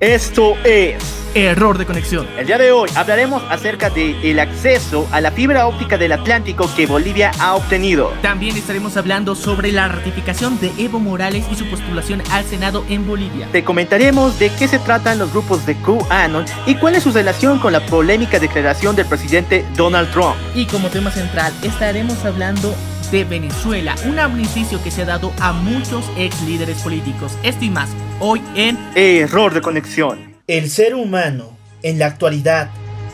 [0.00, 1.02] Esto es
[1.34, 2.26] Error de conexión.
[2.36, 6.86] El día de hoy hablaremos acerca del acceso a la fibra óptica del Atlántico que
[6.86, 8.12] Bolivia ha obtenido.
[8.20, 13.06] También estaremos hablando sobre la ratificación de Evo Morales y su postulación al Senado en
[13.06, 13.48] Bolivia.
[13.52, 17.58] Te comentaremos de qué se tratan los grupos de QAnon y cuál es su relación
[17.58, 20.36] con la polémica declaración del presidente Donald Trump.
[20.54, 22.74] Y como tema central estaremos hablando
[23.10, 27.38] de Venezuela, un beneficio que se ha dado a muchos ex líderes políticos.
[27.42, 30.36] Esto y más, hoy en Error de conexión.
[30.46, 32.70] El ser humano, en la actualidad,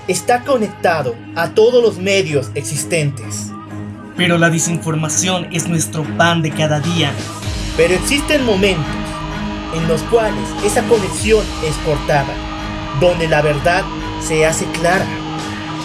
[0.06, 3.50] está conectado a todos los medios existentes.
[4.16, 7.12] Pero la desinformación es nuestro pan de cada día.
[7.76, 8.84] Pero existen momentos
[9.74, 12.34] en los cuales esa conexión es cortada,
[13.00, 13.82] donde la verdad
[14.20, 15.06] se hace clara.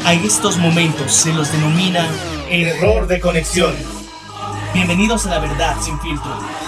[0.06, 2.08] A estos momentos se los denomina
[2.50, 3.74] error de conexión.
[4.74, 6.67] Bienvenidos a la verdad sin filtro.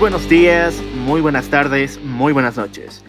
[0.00, 3.04] Buenos días, muy buenas tardes, muy buenas noches.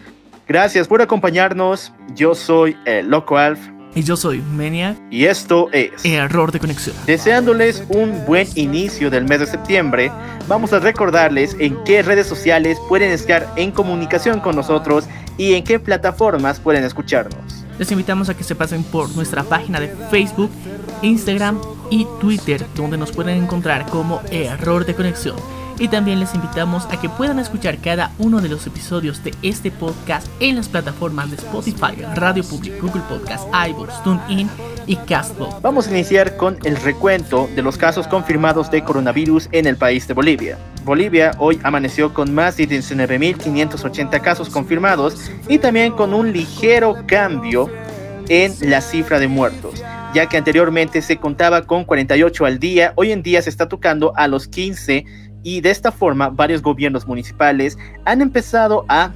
[0.46, 1.90] Gracias por acompañarnos.
[2.14, 3.58] Yo soy el Loco Alf.
[3.94, 4.94] Y yo soy Menia.
[5.10, 6.94] Y esto es Error de conexión.
[7.06, 10.12] Deseándoles un buen inicio del mes de septiembre,
[10.48, 15.06] vamos a recordarles en qué redes sociales pueden estar en comunicación con nosotros
[15.38, 17.64] y en qué plataformas pueden escucharnos.
[17.78, 20.50] Les invitamos a que se pasen por nuestra página de Facebook,
[21.00, 25.61] Instagram y Twitter, donde nos pueden encontrar como Error de Conexión.
[25.78, 29.70] Y también les invitamos a que puedan escuchar cada uno de los episodios de este
[29.70, 34.48] podcast en las plataformas de Spotify, Radio Public, Google Podcast, iVoox, TuneIn
[34.86, 35.60] y Castbox.
[35.62, 40.06] Vamos a iniciar con el recuento de los casos confirmados de coronavirus en el país
[40.06, 40.58] de Bolivia.
[40.84, 47.70] Bolivia hoy amaneció con más de 19.580 casos confirmados y también con un ligero cambio
[48.28, 49.82] en la cifra de muertos,
[50.14, 54.12] ya que anteriormente se contaba con 48 al día, hoy en día se está tocando
[54.16, 55.04] a los 15
[55.42, 59.12] y de esta forma varios gobiernos municipales han empezado a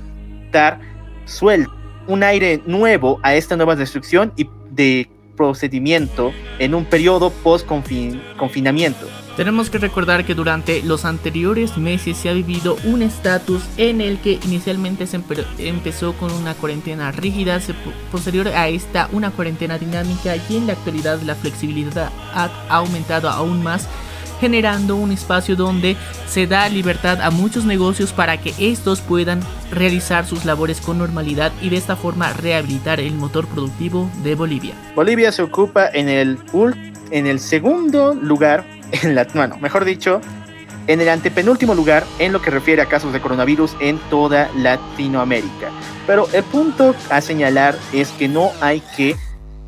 [0.53, 0.81] dar
[1.25, 1.73] suelto
[2.07, 9.07] un aire nuevo a esta nueva restricción y de procedimiento en un periodo post confinamiento.
[9.37, 14.19] Tenemos que recordar que durante los anteriores meses se ha vivido un estatus en el
[14.19, 15.21] que inicialmente se
[15.59, 17.61] empezó con una cuarentena rígida,
[18.11, 23.63] posterior a esta una cuarentena dinámica y en la actualidad la flexibilidad ha aumentado aún
[23.63, 23.87] más
[24.41, 30.27] generando un espacio donde se da libertad a muchos negocios para que estos puedan realizar
[30.27, 34.75] sus labores con normalidad y de esta forma rehabilitar el motor productivo de Bolivia.
[34.95, 36.39] Bolivia se ocupa en el,
[37.11, 38.65] en el segundo lugar,
[39.03, 40.21] en la, bueno, mejor dicho,
[40.87, 45.71] en el antepenúltimo lugar en lo que refiere a casos de coronavirus en toda Latinoamérica.
[46.07, 49.17] Pero el punto a señalar es que no hay que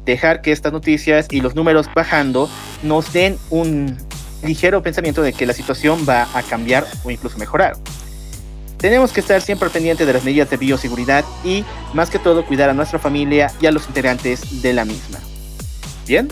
[0.04, 2.48] dejar que estas noticias y los números bajando
[2.82, 3.96] nos den un,
[4.42, 7.76] ligero pensamiento de que la situación va a cambiar o incluso mejorar.
[8.78, 12.70] Tenemos que estar siempre pendientes de las medidas de bioseguridad y, más que todo, cuidar
[12.70, 15.18] a nuestra familia y a los integrantes de la misma.
[16.06, 16.28] Bien,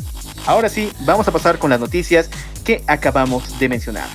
[0.47, 2.31] ahora sí, vamos a pasar con las noticias
[2.65, 4.09] que acabamos de mencionar.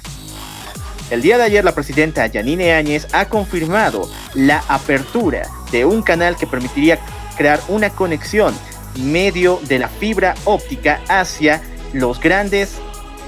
[1.10, 6.38] El día de ayer la presidenta Yanine Áñez ha confirmado la apertura de un canal
[6.38, 7.00] que permitiría
[7.36, 8.54] crear una conexión
[8.96, 12.78] medio de la fibra óptica hacia los grandes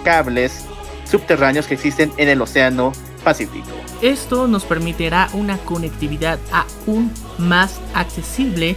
[0.04, 0.66] cables
[1.06, 2.92] subterráneos que existen en el Océano
[3.24, 3.70] Pacífico.
[4.02, 8.76] Esto nos permitirá una conectividad aún más accesible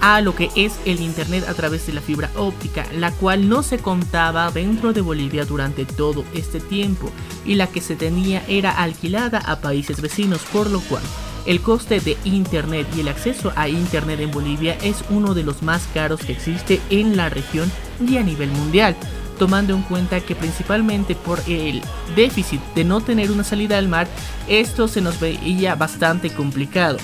[0.00, 3.62] a lo que es el Internet a través de la fibra óptica, la cual no
[3.62, 7.10] se contaba dentro de Bolivia durante todo este tiempo
[7.44, 11.02] y la que se tenía era alquilada a países vecinos, por lo cual
[11.46, 15.62] el coste de Internet y el acceso a Internet en Bolivia es uno de los
[15.62, 17.70] más caros que existe en la región
[18.06, 18.96] y a nivel mundial
[19.36, 21.82] tomando en cuenta que principalmente por el
[22.14, 24.08] déficit de no tener una salida al mar,
[24.48, 26.98] esto se nos veía bastante complicado.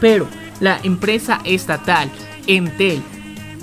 [0.00, 0.26] Pero
[0.60, 2.10] la empresa estatal
[2.46, 3.02] Entel,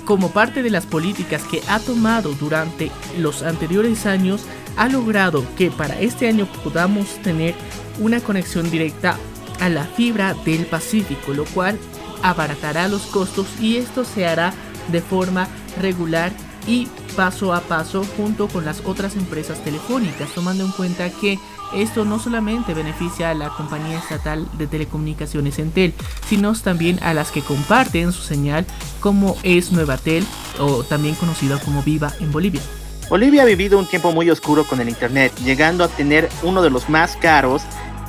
[0.04, 4.44] como parte de las políticas que ha tomado durante los anteriores años,
[4.76, 7.54] ha logrado que para este año podamos tener
[7.98, 9.18] una conexión directa
[9.60, 11.78] a la fibra del Pacífico, lo cual
[12.22, 14.52] abaratará los costos y esto se hará
[14.88, 15.48] de forma
[15.80, 16.32] regular
[16.66, 21.38] y paso a paso junto con las otras empresas telefónicas, tomando en cuenta que
[21.74, 25.94] Esto no solamente beneficia a la compañía estatal de telecomunicaciones Entel,
[26.28, 28.66] sino también a las que comparten su señal
[28.98, 30.26] como es Nuevatel
[30.58, 32.60] o también conocida como Viva en Bolivia.
[33.08, 36.70] Bolivia ha vivido un tiempo muy oscuro con el Internet, llegando a tener uno de
[36.70, 37.62] los más caros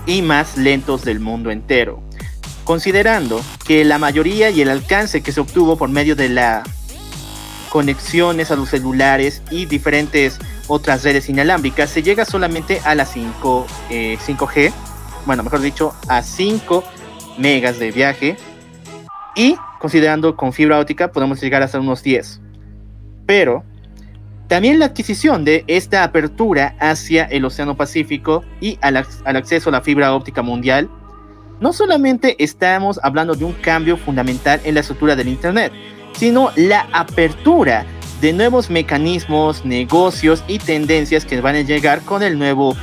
[0.05, 2.01] y más lentos del mundo entero.
[2.63, 6.67] Considerando que la mayoría y el alcance que se obtuvo por medio de las
[7.71, 13.65] conexiones a los celulares y diferentes otras redes inalámbricas se llega solamente a las 5,
[13.89, 14.73] 5G, eh,
[15.25, 16.83] bueno, mejor dicho, a 5
[17.37, 18.35] megas de viaje
[19.37, 22.41] y considerando con fibra óptica podemos llegar hasta unos 10.
[23.25, 23.63] Pero
[24.49, 29.81] también la adquisición de esta apertura hacia el Océano Pacífico y al, acceso a la
[29.81, 30.89] fibra óptica mundial,
[31.61, 35.71] no solamente estamos hablando de un cambio fundamental en la estructura del Internet,
[36.13, 37.85] sino la apertura
[38.21, 42.75] de nuevos mecanismos, negocios y tendencias que van a llegar con el nuevo,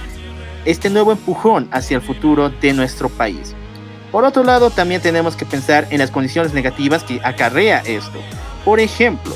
[0.65, 3.55] este nuevo empujón hacia el futuro de nuestro país.
[4.11, 8.19] Por otro lado, también tenemos que pensar en las condiciones negativas que acarrea esto.
[8.65, 9.35] Por ejemplo,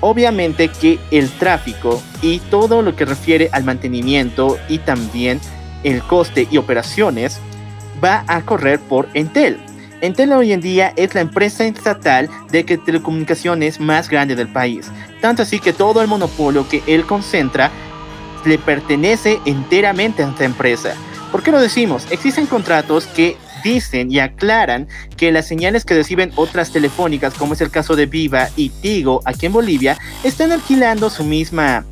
[0.00, 5.40] Obviamente que el tráfico y todo lo que refiere al mantenimiento y también
[5.84, 7.40] el coste y operaciones
[8.02, 9.58] va a correr por Entel.
[10.02, 14.90] Entel hoy en día es la empresa estatal de telecomunicaciones más grande del país.
[15.22, 17.70] Tanto así que todo el monopolio que él concentra
[18.44, 20.94] le pertenece enteramente a esta empresa.
[21.32, 22.06] ¿Por qué lo decimos?
[22.10, 27.60] Existen contratos que dicen y aclaran que las señales que reciben otras telefónicas, como es
[27.62, 31.84] el caso de Viva y Tigo aquí en Bolivia, están alquilando su misma,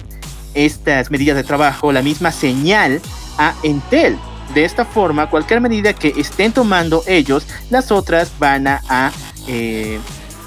[0.53, 3.01] estas medidas de trabajo, la misma señal
[3.39, 4.17] a Entel.
[4.53, 9.13] De esta forma, cualquier medida que estén tomando ellos, las otras van a,
[9.49, 9.99] eh,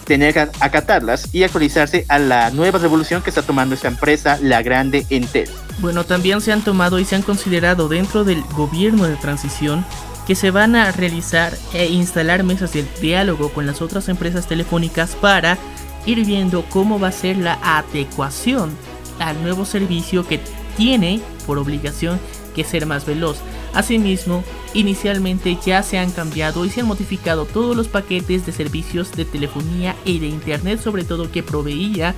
[0.05, 4.61] tener que acatarlas y actualizarse a la nueva revolución que está tomando esta empresa, la
[4.61, 5.49] grande Entel.
[5.79, 9.85] Bueno, también se han tomado y se han considerado dentro del gobierno de transición
[10.25, 15.15] que se van a realizar e instalar mesas de diálogo con las otras empresas telefónicas
[15.15, 15.57] para
[16.05, 18.71] ir viendo cómo va a ser la adecuación
[19.19, 20.39] al nuevo servicio que
[20.75, 22.19] tiene por obligación
[22.55, 23.37] que ser más veloz.
[23.73, 24.43] Asimismo,
[24.73, 29.25] inicialmente ya se han cambiado y se han modificado todos los paquetes de servicios de
[29.25, 32.15] telefonía y de internet, sobre todo que proveía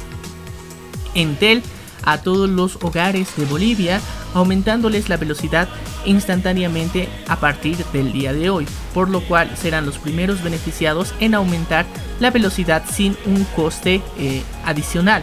[1.16, 1.64] Entel
[2.04, 4.00] a todos los hogares de Bolivia,
[4.34, 5.68] aumentándoles la velocidad
[6.06, 11.36] instantáneamente a partir del día de hoy, por lo cual serán los primeros beneficiados en
[11.36, 11.86] aumentar
[12.20, 15.22] la velocidad sin un coste eh, adicional.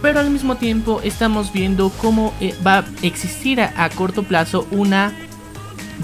[0.00, 5.12] Pero al mismo tiempo estamos viendo cómo eh, va a existir a corto plazo una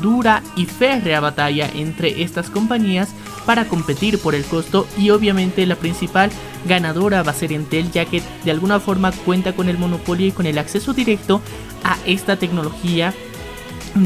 [0.00, 3.10] dura y férrea batalla entre estas compañías
[3.46, 6.30] para competir por el costo y obviamente la principal
[6.66, 10.32] ganadora va a ser Intel ya que de alguna forma cuenta con el monopolio y
[10.32, 11.40] con el acceso directo
[11.82, 13.12] a esta tecnología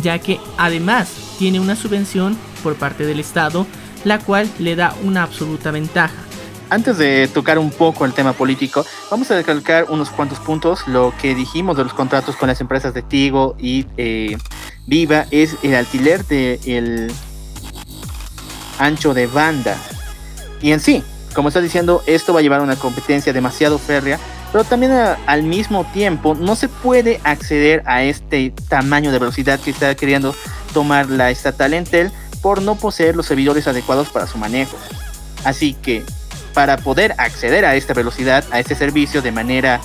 [0.03, 3.67] ya que además tiene una subvención por parte del Estado
[4.05, 6.28] la cual le da una absoluta ventaja.
[6.71, 10.87] Antes de tocar un poco el tema político, vamos a recalcar unos cuantos puntos.
[10.87, 14.37] Lo que dijimos de los contratos con las empresas de Tigo y eh,
[14.87, 17.11] Viva es el alquiler del
[18.79, 19.79] ancho de banda.
[20.61, 21.03] Y en sí,
[21.35, 24.19] como está diciendo, esto va a llevar a una competencia demasiado férrea,
[24.53, 29.71] pero también al mismo tiempo no se puede acceder a este tamaño de velocidad que
[29.71, 30.35] está queriendo
[30.75, 32.11] tomar la estatal Entel
[32.43, 34.77] por no poseer los servidores adecuados para su manejo.
[35.45, 36.05] Así que
[36.59, 39.81] para poder acceder a esta velocidad, a este servicio de manera,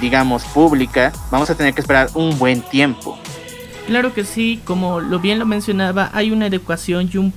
[0.00, 3.16] digamos, pública, vamos a tener que esperar un buen tiempo.
[3.86, 7.32] Claro que sí, como lo bien lo mencionaba, hay una adecuación y un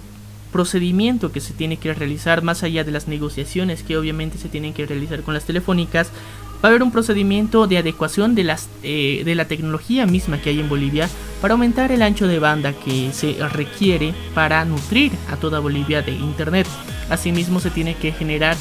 [0.51, 4.73] procedimiento que se tiene que realizar más allá de las negociaciones que obviamente se tienen
[4.73, 6.07] que realizar con las telefónicas
[6.55, 10.49] va a haber un procedimiento de adecuación de, las, eh, de la tecnología misma que
[10.49, 11.07] hay en Bolivia
[11.39, 16.13] para aumentar el ancho de banda que se requiere para nutrir a toda Bolivia de
[16.13, 16.65] internet.
[17.09, 18.55] Asimismo se tiene que generar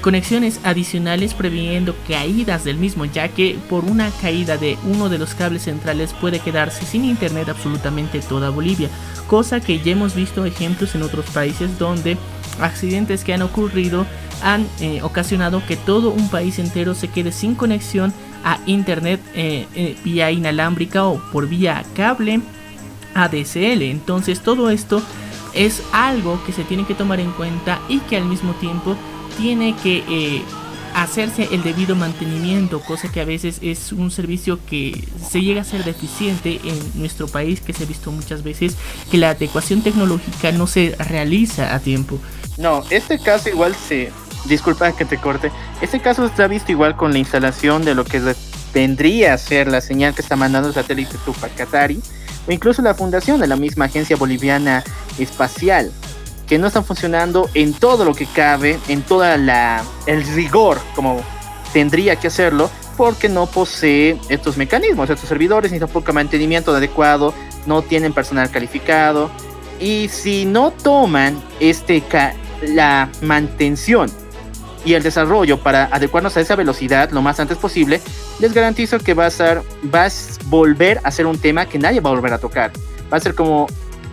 [0.00, 5.34] conexiones adicionales previendo caídas del mismo, ya que por una caída de uno de los
[5.34, 8.88] cables centrales puede quedarse sin internet absolutamente toda Bolivia,
[9.26, 12.16] cosa que ya hemos visto ejemplos en otros países donde
[12.60, 14.06] accidentes que han ocurrido
[14.42, 18.12] han eh, ocasionado que todo un país entero se quede sin conexión
[18.44, 22.40] a internet eh, eh, vía inalámbrica o por vía cable
[23.14, 23.82] ADSL.
[23.82, 25.02] Entonces todo esto
[25.54, 28.96] es algo que se tiene que tomar en cuenta y que al mismo tiempo
[29.36, 30.42] tiene que eh,
[30.94, 35.64] hacerse el debido mantenimiento, cosa que a veces es un servicio que se llega a
[35.64, 38.76] ser deficiente en nuestro país, que se ha visto muchas veces
[39.10, 42.18] que la adecuación tecnológica no se realiza a tiempo.
[42.58, 44.12] No, este caso igual se,
[44.46, 48.20] disculpa que te corte, este caso está visto igual con la instalación de lo que
[48.74, 52.00] vendría a ser la señal que está mandando el satélite Tupac Katari,
[52.48, 54.82] o incluso la fundación de la misma Agencia Boliviana
[55.18, 55.90] Espacial,
[56.46, 61.20] que no están funcionando en todo lo que cabe, en toda la el rigor como
[61.72, 67.32] tendría que hacerlo, porque no posee estos mecanismos, estos servidores, ni tampoco mantenimiento adecuado,
[67.66, 69.30] no tienen personal calificado,
[69.78, 72.02] y si no toman este
[72.62, 74.10] la mantención
[74.84, 78.00] y el desarrollo para adecuarnos a esa velocidad lo más antes posible,
[78.38, 79.62] les garantizo que va a ser,
[79.94, 80.10] va a
[80.46, 82.72] volver a ser un tema que nadie va a volver a tocar.
[83.12, 83.66] Va a ser como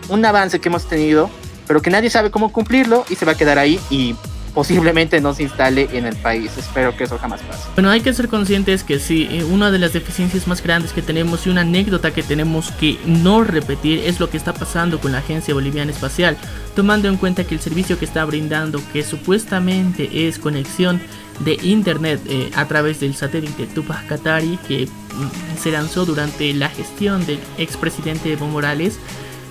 [0.09, 1.29] un avance que hemos tenido,
[1.67, 4.15] pero que nadie sabe cómo cumplirlo y se va a quedar ahí y
[4.57, 6.51] posiblemente no se instale en el país.
[6.57, 7.69] Espero que eso jamás pase.
[7.75, 11.03] Bueno, hay que ser conscientes que sí, eh, una de las deficiencias más grandes que
[11.03, 15.11] tenemos y una anécdota que tenemos que no repetir es lo que está pasando con
[15.11, 16.37] la Agencia Boliviana Espacial,
[16.75, 20.99] tomando en cuenta que el servicio que está brindando, que supuestamente es conexión
[21.41, 26.69] de internet eh, a través del satélite Tupac Katari que mm, se lanzó durante la
[26.69, 28.97] gestión del expresidente Evo Morales.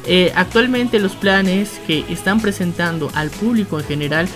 [0.06, 4.28] Eh, actualmente los planes que están presentando al público en general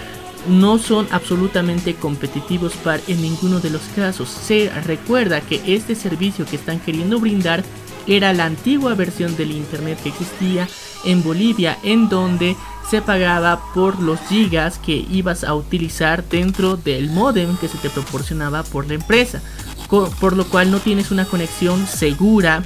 [0.49, 4.29] no son absolutamente competitivos para en ninguno de los casos.
[4.29, 7.63] Se recuerda que este servicio que están queriendo brindar
[8.07, 10.69] era la antigua versión del internet que existía
[11.05, 12.57] en Bolivia en donde
[12.89, 17.91] se pagaba por los gigas que ibas a utilizar dentro del modem que se te
[17.91, 19.41] proporcionaba por la empresa,
[19.89, 22.65] por lo cual no tienes una conexión segura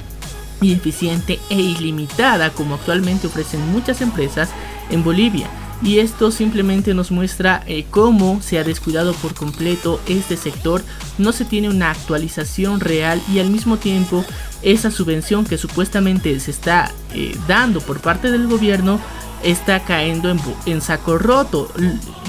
[0.61, 4.49] y eficiente e ilimitada como actualmente ofrecen muchas empresas
[4.89, 5.47] en Bolivia.
[5.81, 10.81] Y esto simplemente nos muestra eh, cómo se ha descuidado por completo este sector,
[11.17, 14.23] no se tiene una actualización real y al mismo tiempo
[14.61, 18.99] esa subvención que supuestamente se está eh, dando por parte del gobierno
[19.43, 21.71] está cayendo en, en, saco roto,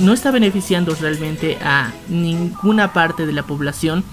[0.00, 4.04] no está beneficiando realmente a ninguna parte de la población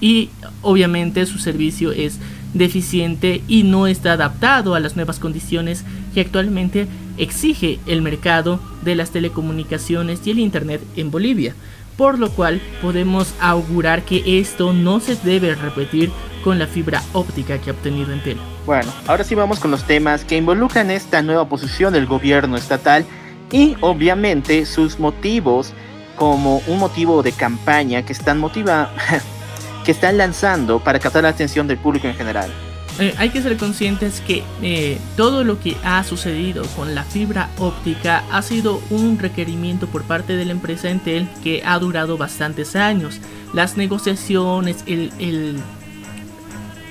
[0.00, 2.18] y obviamente su servicio es
[2.54, 6.86] deficiente y no está adaptado a las nuevas condiciones que actualmente
[7.18, 11.54] exige el mercado de las telecomunicaciones y el Internet en Bolivia,
[11.96, 16.10] por lo cual podemos augurar que esto no se debe repetir
[16.42, 18.38] con la fibra óptica que ha obtenido Entel.
[18.66, 23.04] Bueno, ahora sí vamos con los temas que involucran esta nueva posición del gobierno estatal
[23.50, 25.72] y obviamente sus motivos
[26.16, 28.90] como un motivo de campaña que están motiva
[29.84, 32.50] que están lanzando para captar la atención del público en general.
[32.98, 37.48] Eh, hay que ser conscientes que eh, todo lo que ha sucedido con la fibra
[37.58, 42.76] óptica ha sido un requerimiento por parte de la empresa Entel que ha durado bastantes
[42.76, 43.18] años.
[43.54, 45.58] Las negociaciones, el,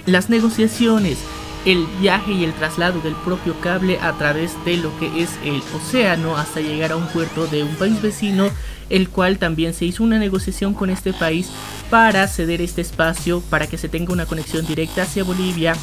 [0.08, 1.20] las negociaciones,
[1.66, 5.62] el viaje y el traslado del propio cable a través de lo que es el
[5.76, 8.50] océano hasta llegar a un puerto de un país vecino
[8.92, 11.50] el cual también se hizo una negociación con este país
[11.90, 15.74] para ceder este espacio para que se tenga una conexión directa hacia Bolivia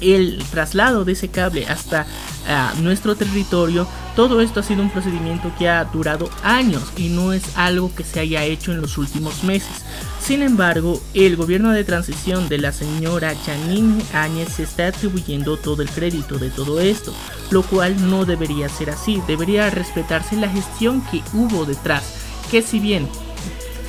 [0.00, 2.06] el traslado de ese cable hasta
[2.48, 7.32] ah, nuestro territorio, todo esto ha sido un procedimiento que ha durado años y no
[7.32, 9.84] es algo que se haya hecho en los últimos meses.
[10.20, 15.82] Sin embargo, el gobierno de transición de la señora Janine Áñez se está atribuyendo todo
[15.82, 17.14] el crédito de todo esto,
[17.50, 22.19] lo cual no debería ser así, debería respetarse la gestión que hubo detrás
[22.50, 23.08] que si bien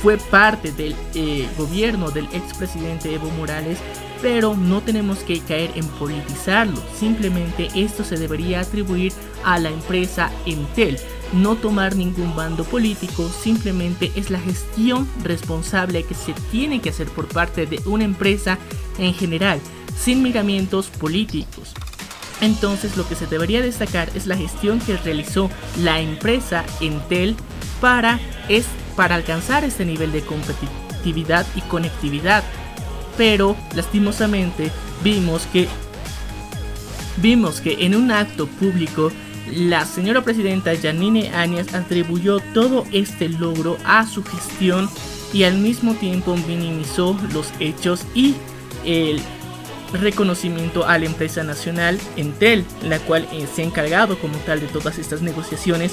[0.02, 3.78] fue parte del eh, gobierno del expresidente Evo Morales,
[4.20, 9.12] pero no tenemos que caer en politizarlo, simplemente esto se debería atribuir
[9.44, 10.96] a la empresa Entel,
[11.32, 17.08] no tomar ningún bando político, simplemente es la gestión responsable que se tiene que hacer
[17.08, 18.58] por parte de una empresa
[18.98, 19.60] en general,
[19.98, 21.74] sin miramientos políticos.
[22.40, 27.36] Entonces lo que se debería destacar es la gestión que realizó la empresa Entel
[27.82, 28.64] para, es,
[28.96, 32.44] para alcanzar este nivel de competitividad y conectividad.
[33.18, 34.70] Pero lastimosamente
[35.04, 35.68] vimos que
[37.18, 39.12] vimos que en un acto público
[39.50, 44.88] la señora presidenta Janine Áñez atribuyó todo este logro a su gestión
[45.34, 48.34] y al mismo tiempo minimizó los hechos y
[48.84, 49.20] el
[49.92, 54.68] reconocimiento a la empresa nacional Entel, la cual eh, se ha encargado como tal de
[54.68, 55.92] todas estas negociaciones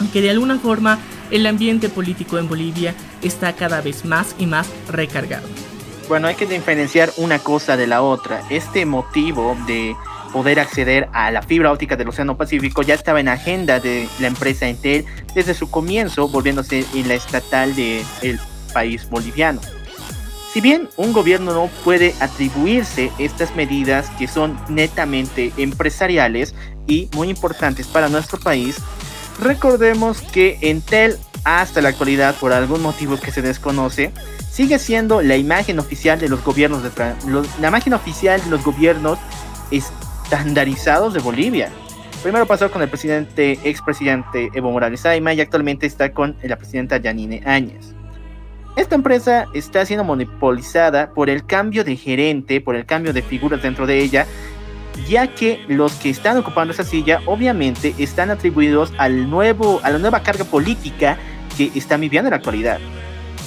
[0.00, 0.98] aunque de alguna forma
[1.30, 5.46] el ambiente político en Bolivia está cada vez más y más recargado.
[6.08, 8.42] Bueno, hay que diferenciar una cosa de la otra.
[8.48, 9.94] Este motivo de
[10.32, 14.28] poder acceder a la fibra óptica del Océano Pacífico ya estaba en agenda de la
[14.28, 18.40] empresa Entel desde su comienzo, volviéndose la estatal del
[18.72, 19.60] país boliviano.
[20.52, 26.54] Si bien un gobierno no puede atribuirse estas medidas que son netamente empresariales
[26.86, 28.76] y muy importantes para nuestro país,
[29.40, 34.12] Recordemos que Entel hasta la actualidad, por algún motivo que se desconoce,
[34.50, 36.90] sigue siendo la imagen oficial de los gobiernos de
[37.60, 39.18] la imagen oficial de los gobiernos
[39.70, 41.70] estandarizados de Bolivia.
[42.22, 46.96] Primero pasó con el presidente, expresidente Evo Morales Aima y actualmente está con la presidenta
[46.96, 47.94] Yanine Áñez.
[48.76, 53.62] Esta empresa está siendo monopolizada por el cambio de gerente, por el cambio de figuras
[53.62, 54.26] dentro de ella,
[55.06, 59.98] ya que los que están ocupando esa silla obviamente están atribuidos al nuevo, a la
[59.98, 61.18] nueva carga política
[61.56, 62.78] que está viviendo en la actualidad.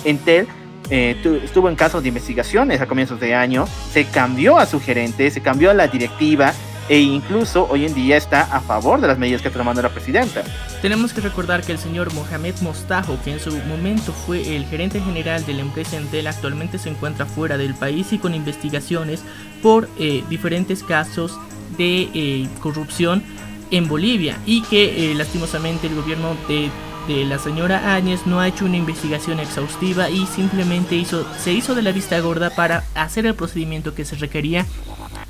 [0.06, 0.48] Entel
[0.90, 5.30] eh, estuvo en casos de investigaciones a comienzos de año, se cambió a su gerente,
[5.32, 6.54] se cambió a la directiva
[6.90, 9.90] e incluso hoy en día está a favor de las medidas que está tomando la
[9.90, 10.44] presidenta.
[10.82, 15.00] Tenemos que recordar que el señor Mohamed Mostajo, que en su momento fue el gerente
[15.00, 19.24] general de la empresa Entel, actualmente se encuentra fuera del país y con investigaciones
[19.62, 21.38] por eh, diferentes casos
[21.78, 23.24] de eh, corrupción
[23.72, 26.70] en Bolivia y que lastimosamente el gobierno de
[27.08, 31.76] de la señora Áñez no ha hecho una investigación exhaustiva y simplemente hizo, se hizo
[31.76, 34.66] de la vista gorda para hacer el procedimiento que se requería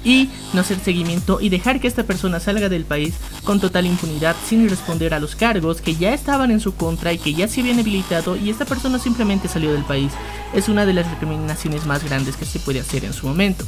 [0.03, 4.35] y no hacer seguimiento y dejar que esta persona salga del país con total impunidad
[4.45, 7.61] sin responder a los cargos que ya estaban en su contra y que ya se
[7.61, 10.11] habían habilitado y esta persona simplemente salió del país.
[10.53, 13.65] Es una de las recriminaciones más grandes que se puede hacer en su momento.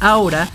[0.00, 0.48] Ahora,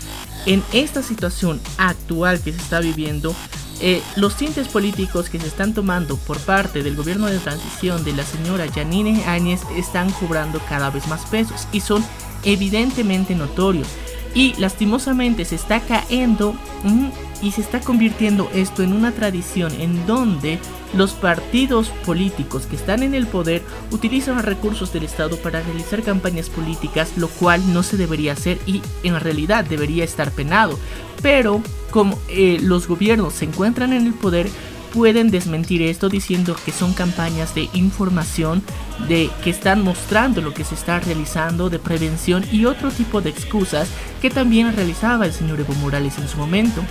[0.46, 3.34] en esta situación actual que se está viviendo,
[3.80, 8.12] eh, los tintes políticos que se están tomando por parte del gobierno de transición de
[8.12, 12.04] la señora Janine Áñez están cobrando cada vez más pesos y son
[12.44, 13.88] evidentemente notorios.
[14.34, 16.54] Y lastimosamente se está cayendo
[17.42, 20.58] y se está convirtiendo esto en una tradición en donde
[20.94, 26.48] los partidos políticos que están en el poder utilizan recursos del Estado para realizar campañas
[26.48, 30.78] políticas, lo cual no se debería hacer y en realidad debería estar penado.
[31.22, 34.48] Pero como eh, los gobiernos se encuentran en el poder,
[34.92, 38.62] pueden desmentir esto diciendo que son campañas de información,
[39.08, 43.30] de que están mostrando lo que se está realizando, de prevención y otro tipo de
[43.30, 43.88] excusas
[44.20, 46.82] que también realizaba el señor Evo Morales en su momento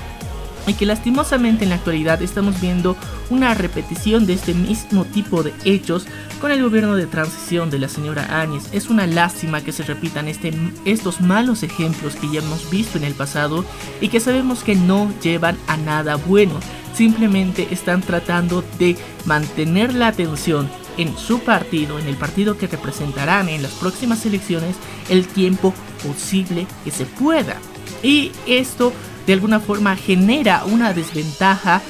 [0.67, 2.95] y que lastimosamente en la actualidad estamos viendo
[3.29, 6.05] una repetición de este mismo tipo de hechos
[6.39, 8.69] con el gobierno de transición de la señora Áñez.
[8.71, 10.53] Es una lástima que se repitan este,
[10.85, 13.65] estos malos ejemplos que ya hemos visto en el pasado
[14.01, 16.59] y que sabemos que no llevan a nada bueno.
[17.01, 23.49] Simplemente están tratando de mantener la atención en su partido, en el partido que representarán
[23.49, 24.75] en las próximas elecciones,
[25.09, 25.73] el tiempo
[26.05, 27.55] posible que se pueda.
[28.03, 28.93] Y esto
[29.25, 31.81] de alguna forma genera una desventaja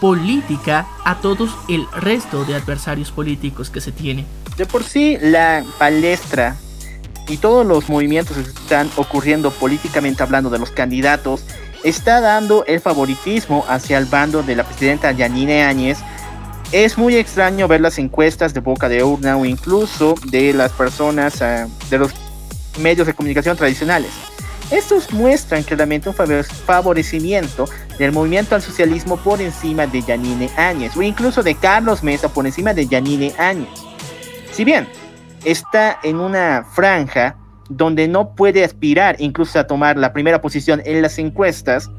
[0.00, 4.24] política a todos el resto de adversarios políticos que se tiene.
[4.56, 6.56] De por sí, la palestra
[7.28, 11.44] y todos los movimientos que están ocurriendo políticamente hablando de los candidatos
[11.84, 15.98] está dando el favoritismo hacia el bando de la presidenta Yanine Áñez.
[16.72, 21.42] Es muy extraño ver las encuestas de boca de urna o incluso de las personas,
[21.42, 22.12] ah, de los
[22.78, 24.10] medios de comunicación tradicionales.
[24.70, 31.02] Estos muestran claramente un favorecimiento del movimiento al socialismo por encima de Yanine Áñez, o
[31.02, 33.68] incluso de Carlos Mesa por encima de Yanine Áñez.
[34.52, 34.88] Si bien
[35.44, 37.36] está en una franja
[37.70, 41.90] donde no puede aspirar incluso a tomar la primera posición en las encuestas,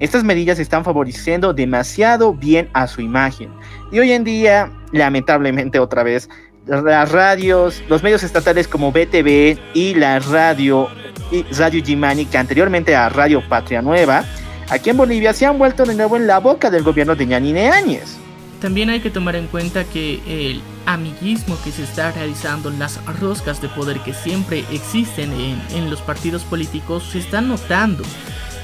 [0.00, 3.50] estas medidas están favoreciendo demasiado bien a su imagen.
[3.92, 6.28] Y hoy en día, lamentablemente otra vez,
[6.66, 10.88] las radios, los medios estatales como BTV y la radio
[11.30, 14.24] y Radio Gimani, que anteriormente a Radio Patria Nueva,
[14.68, 17.70] aquí en Bolivia se han vuelto de nuevo en la boca del gobierno de Yanine
[17.70, 18.21] Áñez.
[18.62, 23.60] También hay que tomar en cuenta que el amiguismo que se está realizando, las roscas
[23.60, 28.04] de poder que siempre existen en, los partidos políticos, se están notando.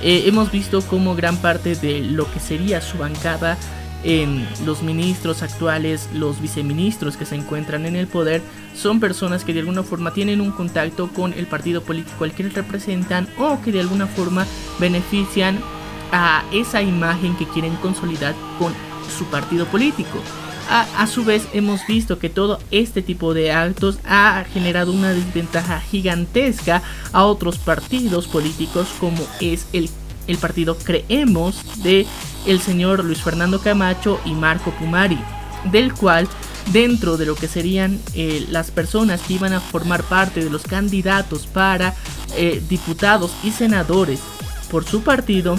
[0.01, 3.59] Eh, hemos visto cómo gran parte de lo que sería su bancada
[4.05, 8.41] en los ministros actuales, los viceministros que se encuentran en el poder,
[8.77, 12.49] son personas que de alguna forma tienen un contacto con el partido político al que
[12.49, 14.47] representan o que de alguna forma
[14.79, 15.59] benefician
[16.13, 18.73] a esa imagen que quieren consolidar con
[19.09, 20.18] su partido político.
[20.71, 25.81] A, su vez hemos visto que todo este tipo de actos ha generado una desventaja
[25.81, 26.83] gigantesca
[27.14, 29.88] a otros partidos políticos como es el
[30.29, 32.07] el partido Creemos de
[32.47, 35.18] el señor Luis Fernando Camacho y Marco Pumari,
[35.73, 36.29] del cual
[36.73, 40.62] dentro de lo que serían eh, las personas que iban a formar parte de los
[40.62, 41.94] candidatos para
[42.37, 44.21] eh, diputados y senadores
[44.71, 45.57] por su partido,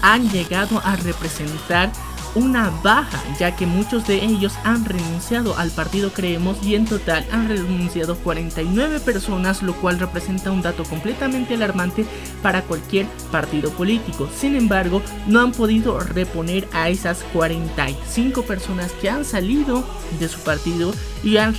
[0.00, 1.92] han llegado a representar
[2.34, 7.24] una baja, ya que muchos de ellos han renunciado al partido Creemos y en total
[7.30, 12.04] han renunciado 49 personas, lo cual representa un dato completamente alarmante
[12.42, 14.28] para cualquier partido político.
[14.36, 19.84] Sin embargo, no han podido reponer a esas 45 personas que han salido
[20.18, 20.92] de su partido
[21.22, 21.54] y han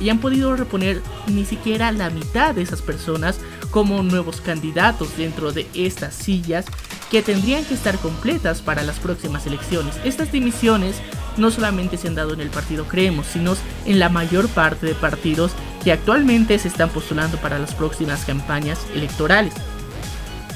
[0.00, 5.52] y han podido reponer ni siquiera la mitad de esas personas como nuevos candidatos dentro
[5.52, 6.66] de estas sillas
[7.10, 9.94] que tendrían que estar completas para las próximas elecciones.
[10.04, 10.96] Estas dimisiones
[11.36, 13.54] no solamente se han dado en el partido Creemos, sino
[13.86, 18.80] en la mayor parte de partidos que actualmente se están postulando para las próximas campañas
[18.94, 19.54] electorales.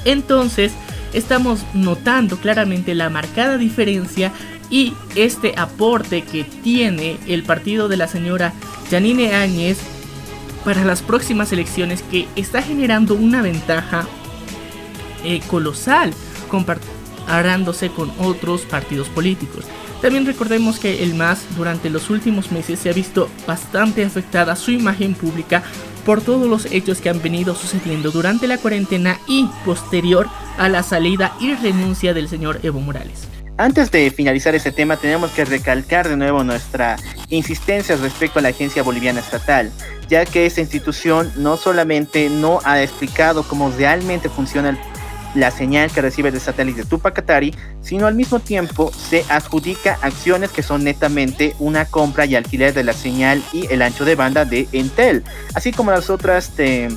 [0.05, 0.73] Entonces,
[1.13, 4.31] estamos notando claramente la marcada diferencia
[4.69, 8.53] y este aporte que tiene el partido de la señora
[8.89, 9.77] Janine Áñez
[10.65, 14.07] para las próximas elecciones que está generando una ventaja
[15.23, 16.13] eh, colosal
[16.53, 19.65] comparándose con otros partidos políticos.
[20.01, 24.69] También recordemos que el MAS durante los últimos meses se ha visto bastante afectada su
[24.69, 25.63] imagen pública
[26.05, 30.83] por todos los hechos que han venido sucediendo durante la cuarentena y posterior a la
[30.83, 33.27] salida y renuncia del señor Evo Morales.
[33.57, 36.97] Antes de finalizar este tema, tenemos que recalcar de nuevo nuestra
[37.29, 39.71] insistencia respecto a la Agencia Boliviana Estatal,
[40.09, 44.77] ya que esta institución no solamente no ha explicado cómo realmente funciona
[45.35, 50.63] la señal que recibe del satélite Tupacatari, sino al mismo tiempo se adjudica acciones que
[50.63, 54.67] son netamente una compra y alquiler de la señal y el ancho de banda de
[54.71, 55.23] Entel,
[55.55, 56.95] así como las otras de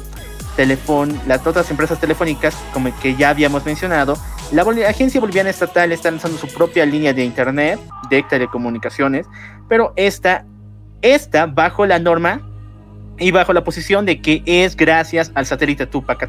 [0.57, 4.17] las otras empresas telefónicas como que ya habíamos mencionado,
[4.53, 9.27] la Agencia Boliviana Estatal está lanzando su propia línea de Internet, de telecomunicaciones,
[9.69, 10.47] pero esta,
[11.03, 12.41] esta bajo la norma
[13.19, 16.27] y bajo la posición de que es gracias al satélite Tupac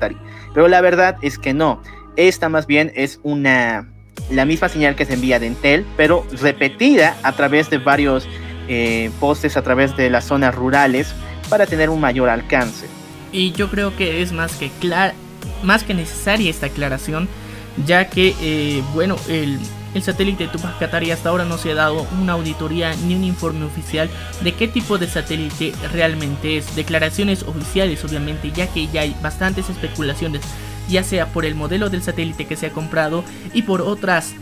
[0.53, 1.81] Pero la verdad es que no.
[2.15, 3.87] Esta más bien es una
[4.31, 8.27] la misma señal que se envía de Entel, pero repetida a través de varios
[8.67, 11.13] eh, postes a través de las zonas rurales
[11.49, 12.87] para tener un mayor alcance.
[13.31, 15.13] Y yo creo que es más que clar
[15.63, 17.27] más que necesaria esta aclaración,
[17.85, 19.59] ya que eh, bueno, el,
[19.93, 23.65] el satélite Tupac Katari hasta ahora no se ha dado una auditoría ni un informe
[23.65, 24.09] oficial
[24.41, 26.75] de qué tipo de satélite realmente es.
[26.75, 30.41] Declaraciones oficiales, obviamente, ya que ya hay bastantes especulaciones,
[30.89, 33.23] ya sea por el modelo del satélite que se ha comprado
[33.53, 34.35] y por otras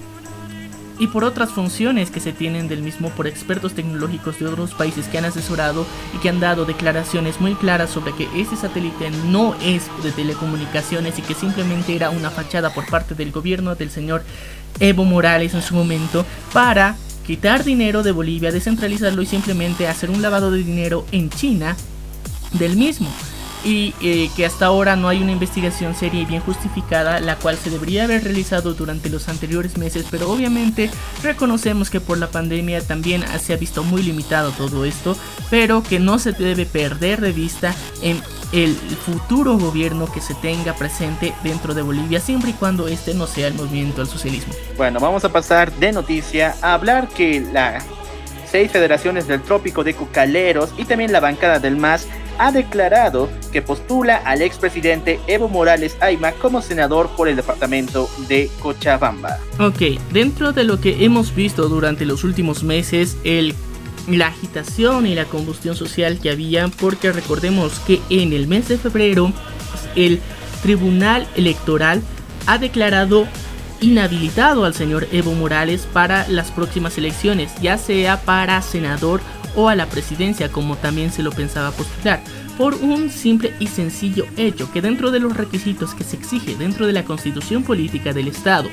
[0.98, 5.08] y por otras funciones que se tienen del mismo por expertos tecnológicos de otros países
[5.08, 9.56] que han asesorado y que han dado declaraciones muy claras sobre que ese satélite no
[9.62, 14.24] es de telecomunicaciones y que simplemente era una fachada por parte del gobierno del señor
[14.80, 20.22] Evo Morales en su momento para quitar dinero de Bolivia, descentralizarlo y simplemente hacer un
[20.22, 21.76] lavado de dinero en China
[22.54, 23.10] del mismo
[23.66, 27.58] y eh, que hasta ahora no hay una investigación seria y bien justificada, la cual
[27.58, 30.92] se debería haber realizado durante los anteriores meses, pero obviamente
[31.24, 35.18] reconocemos que por la pandemia también se ha visto muy limitado todo esto,
[35.50, 40.74] pero que no se debe perder de vista en el futuro gobierno que se tenga
[40.74, 44.54] presente dentro de Bolivia, siempre y cuando este no sea el movimiento al socialismo.
[44.78, 47.84] Bueno, vamos a pasar de noticia a hablar que las
[48.56, 53.62] seis federaciones del trópico de Cucaleros y también la bancada del MAS ha declarado que
[53.62, 59.40] postula al expresidente Evo Morales Ayma como senador por el departamento de Cochabamba.
[59.60, 63.54] Ok, dentro de lo que hemos visto durante los últimos meses, el,
[64.08, 68.78] la agitación y la combustión social que había, porque recordemos que en el mes de
[68.78, 69.34] febrero
[69.98, 70.22] el
[70.62, 72.02] Tribunal Electoral
[72.46, 73.28] ha declarado
[73.82, 79.22] inhabilitado al señor Evo Morales para las próximas elecciones, ya sea para senador
[79.56, 82.22] o a la presidencia como también se lo pensaba postular,
[82.58, 86.88] por un simple y sencillo hecho que dentro de los requisitos que se exige dentro
[86.88, 88.70] de la constitución política del Estado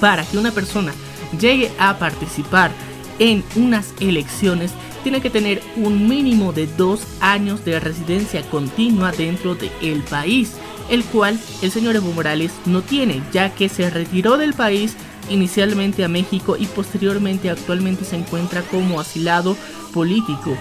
[0.00, 0.92] para que una persona
[1.38, 2.70] llegue a participar
[3.18, 9.54] en unas elecciones tiene que tener un mínimo de dos años de residencia continua dentro
[9.54, 10.52] del país,
[10.92, 14.94] el cual el señor Evo Morales no tiene, ya que se retiró del país
[15.30, 19.56] inicialmente a México y posteriormente actualmente se encuentra como asilado
[19.94, 20.54] político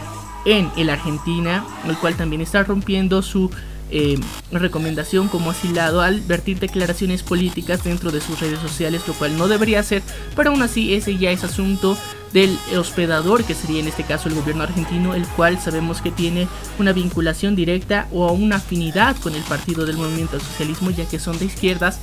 [0.45, 3.51] en el Argentina, el cual también está rompiendo su
[3.91, 4.17] eh,
[4.51, 9.47] recomendación como asilado al vertir declaraciones políticas dentro de sus redes sociales, lo cual no
[9.47, 10.01] debería hacer,
[10.35, 11.97] pero aún así ese ya es asunto
[12.33, 16.47] del hospedador, que sería en este caso el gobierno argentino, el cual sabemos que tiene
[16.79, 21.19] una vinculación directa o una afinidad con el partido del movimiento al socialismo, ya que
[21.19, 21.99] son de izquierdas,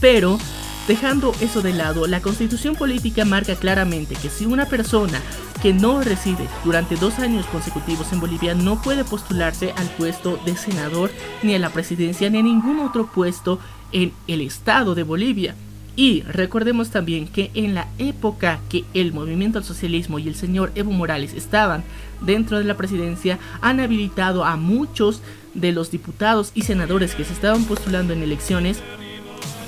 [0.00, 0.38] pero
[0.88, 5.20] Dejando eso de lado, la constitución política marca claramente que si una persona
[5.62, 10.56] que no reside durante dos años consecutivos en Bolivia no puede postularse al puesto de
[10.56, 11.10] senador,
[11.42, 13.60] ni a la presidencia, ni a ningún otro puesto
[13.92, 15.54] en el estado de Bolivia.
[15.96, 20.72] Y recordemos también que en la época que el movimiento al socialismo y el señor
[20.74, 21.84] Evo Morales estaban
[22.20, 25.20] dentro de la presidencia, han habilitado a muchos
[25.54, 28.80] de los diputados y senadores que se estaban postulando en elecciones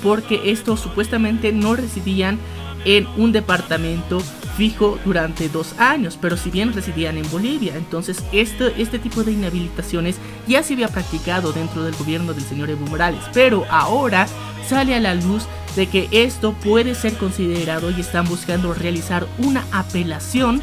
[0.03, 2.39] porque estos supuestamente no residían
[2.85, 4.21] en un departamento
[4.57, 9.33] fijo durante dos años, pero si bien residían en Bolivia, entonces este, este tipo de
[9.33, 14.27] inhabilitaciones ya se había practicado dentro del gobierno del señor Evo Morales, pero ahora
[14.69, 15.45] sale a la luz
[15.77, 20.61] de que esto puede ser considerado y están buscando realizar una apelación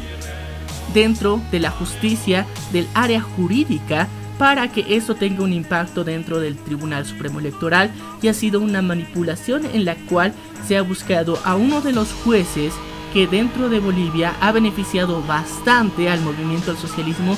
[0.94, 4.08] dentro de la justicia del área jurídica
[4.40, 7.90] para que esto tenga un impacto dentro del Tribunal Supremo Electoral
[8.22, 10.32] y ha sido una manipulación en la cual
[10.66, 12.72] se ha buscado a uno de los jueces
[13.12, 17.36] que dentro de Bolivia ha beneficiado bastante al movimiento al socialismo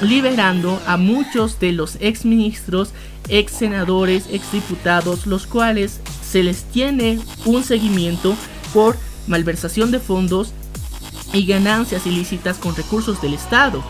[0.00, 2.90] liberando a muchos de los ex ministros,
[3.28, 8.34] ex senadores, ex diputados, los cuales se les tiene un seguimiento
[8.72, 8.96] por
[9.28, 10.52] malversación de fondos
[11.32, 13.84] y ganancias ilícitas con recursos del Estado.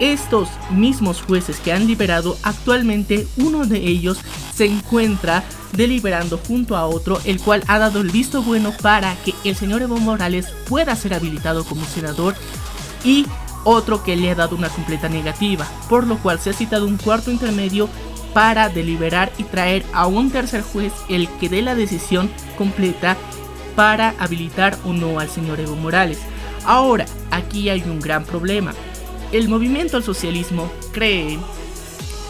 [0.00, 4.18] Estos mismos jueces que han liberado, actualmente uno de ellos
[4.54, 9.34] se encuentra deliberando junto a otro, el cual ha dado el visto bueno para que
[9.44, 12.34] el señor Evo Morales pueda ser habilitado como senador
[13.04, 13.26] y
[13.64, 16.98] otro que le ha dado una completa negativa, por lo cual se ha citado un
[16.98, 17.88] cuarto intermedio
[18.34, 23.16] para deliberar y traer a un tercer juez el que dé la decisión completa
[23.74, 26.18] para habilitar o no al señor Evo Morales.
[26.66, 28.72] Ahora, aquí hay un gran problema
[29.32, 31.38] el movimiento al socialismo cree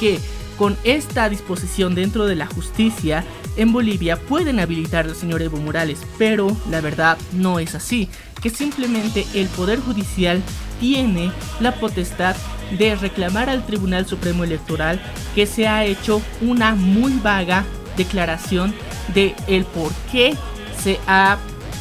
[0.00, 0.18] que
[0.58, 3.24] con esta disposición dentro de la justicia
[3.56, 8.08] en Bolivia pueden habilitar al señor Evo Morales, pero la verdad no es así,
[8.42, 10.42] que simplemente el Poder Judicial
[10.80, 12.36] tiene la potestad
[12.78, 15.00] de reclamar al Tribunal Supremo Electoral
[15.34, 17.64] que se ha hecho una muy vaga
[17.96, 18.74] declaración
[19.14, 20.34] de el por qué
[20.82, 21.38] se ha,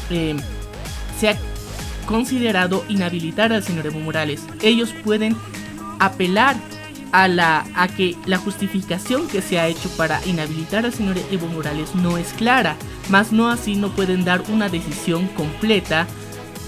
[0.10, 0.36] eh,
[1.19, 1.38] se ha
[2.06, 4.41] considerado inhabilitar al señor Evo Morales.
[4.62, 5.36] Ellos pueden
[6.00, 6.56] apelar
[7.12, 11.48] a, la, a que la justificación que se ha hecho para inhabilitar al señor Evo
[11.48, 12.76] Morales no es clara,
[13.10, 16.08] más no así no pueden dar una decisión completa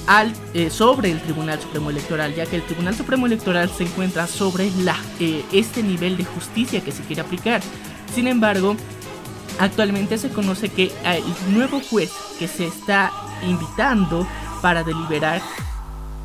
[0.07, 4.25] al, eh, sobre el Tribunal Supremo Electoral, ya que el Tribunal Supremo Electoral se encuentra
[4.25, 7.61] sobre la, eh, este nivel de justicia que se quiere aplicar.
[8.15, 8.77] Sin embargo,
[9.59, 13.11] actualmente se conoce que el nuevo juez que se está
[13.45, 14.25] invitando
[14.61, 15.41] para deliberar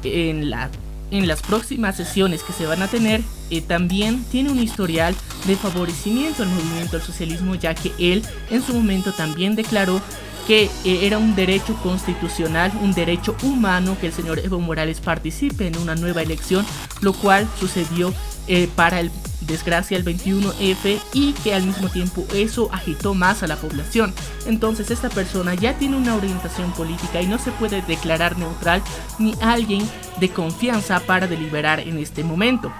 [0.04, 0.70] en, la,
[1.10, 3.22] en las próximas sesiones que se van a tener.
[3.50, 5.14] Eh, también tiene un historial
[5.46, 10.00] de favorecimiento al movimiento del socialismo, ya que él en su momento también declaró
[10.46, 15.66] que eh, era un derecho constitucional, un derecho humano que el señor Evo Morales participe
[15.66, 16.66] en una nueva elección,
[17.00, 18.12] lo cual sucedió
[18.46, 19.10] eh, para el
[19.46, 24.14] desgracia el 21F y que al mismo tiempo eso agitó más a la población.
[24.46, 28.82] Entonces esta persona ya tiene una orientación política y no se puede declarar neutral
[29.18, 29.82] ni alguien
[30.20, 32.72] de confianza para deliberar en este momento.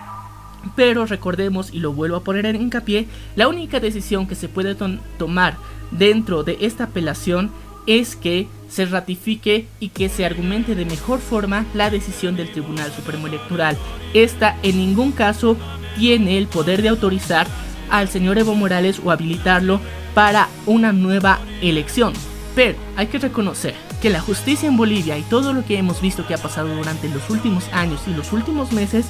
[0.77, 4.77] Pero recordemos, y lo vuelvo a poner en hincapié, la única decisión que se puede
[5.18, 5.57] tomar
[5.90, 7.51] dentro de esta apelación
[7.87, 12.92] es que se ratifique y que se argumente de mejor forma la decisión del Tribunal
[12.92, 13.77] Supremo Electoral.
[14.14, 15.57] Esta en ningún caso
[15.97, 17.47] tiene el poder de autorizar
[17.90, 19.81] al señor Evo Morales o habilitarlo
[20.14, 22.14] para una nueva elección.
[22.55, 26.27] Pero hay que reconocer que la justicia en Bolivia y todo lo que hemos visto
[26.27, 29.07] que ha pasado durante los últimos años y los últimos meses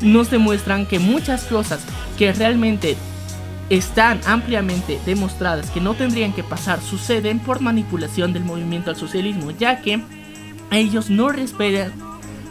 [0.00, 1.80] nos demuestran que muchas cosas
[2.16, 2.96] que realmente
[3.70, 9.50] están ampliamente demostradas que no tendrían que pasar suceden por manipulación del movimiento al socialismo,
[9.50, 10.02] ya que
[10.70, 11.92] ellos no respetan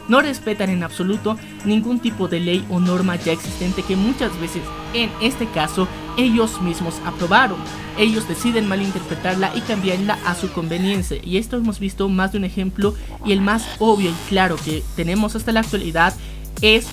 [0.08, 4.62] no respetan en absoluto ningún tipo de ley o norma ya existente que muchas veces,
[4.94, 7.58] en este caso, ellos mismos aprobaron.
[7.98, 11.18] Ellos deciden malinterpretarla y cambiarla a su conveniencia.
[11.22, 14.82] Y esto hemos visto más de un ejemplo y el más obvio y claro que
[14.96, 16.14] tenemos hasta la actualidad
[16.62, 16.86] es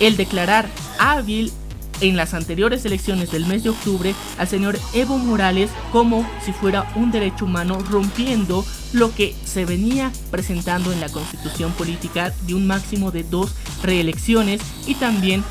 [0.00, 1.52] el declarar hábil
[2.00, 6.90] en las anteriores elecciones del mes de octubre al señor Evo Morales como si fuera
[6.94, 12.66] un derecho humano rompiendo lo que se venía presentando en la constitución política de un
[12.66, 15.44] máximo de dos reelecciones y también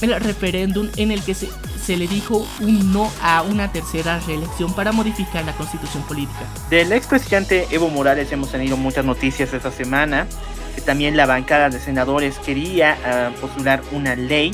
[0.00, 1.48] el referéndum en el que se,
[1.84, 6.40] se le dijo un no a una tercera reelección para modificar la constitución política.
[6.70, 10.26] Del expresidente Evo Morales hemos tenido muchas noticias esta semana,
[10.86, 14.52] también la bancada de senadores quería ah, postular una ley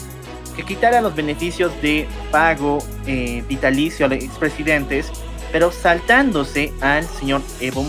[0.57, 5.11] que quitara los beneficios de pago eh, vitalicio a los expresidentes,
[5.53, 7.85] pero saltándose al señor Evo,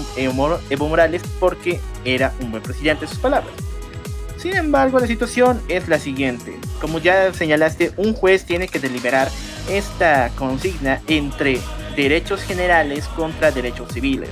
[0.88, 3.54] Morales porque era un buen presidente, sus palabras.
[4.38, 6.60] Sin embargo, la situación es la siguiente.
[6.80, 9.30] Como ya señalaste, un juez tiene que deliberar
[9.70, 11.60] esta consigna entre
[11.96, 14.30] derechos generales contra derechos civiles.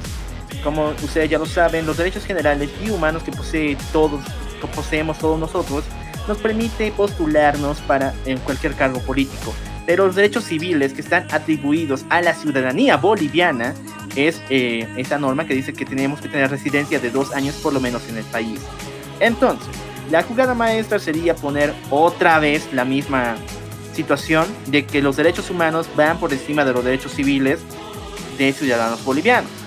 [0.64, 4.24] como ustedes ya lo saben, los derechos generales y humanos que posee todos,
[4.60, 5.84] que poseemos todos nosotros,
[6.28, 9.54] nos permite postularnos para en cualquier cargo político.
[9.86, 13.74] Pero los derechos civiles que están atribuidos a la ciudadanía boliviana
[14.16, 17.74] es eh, esa norma que dice que tenemos que tener residencia de dos años por
[17.74, 18.60] lo menos en el país.
[19.20, 19.68] Entonces,
[20.10, 23.36] la jugada maestra sería poner otra vez la misma
[23.94, 27.60] situación de que los derechos humanos van por encima de los derechos civiles
[28.38, 29.65] de ciudadanos bolivianos.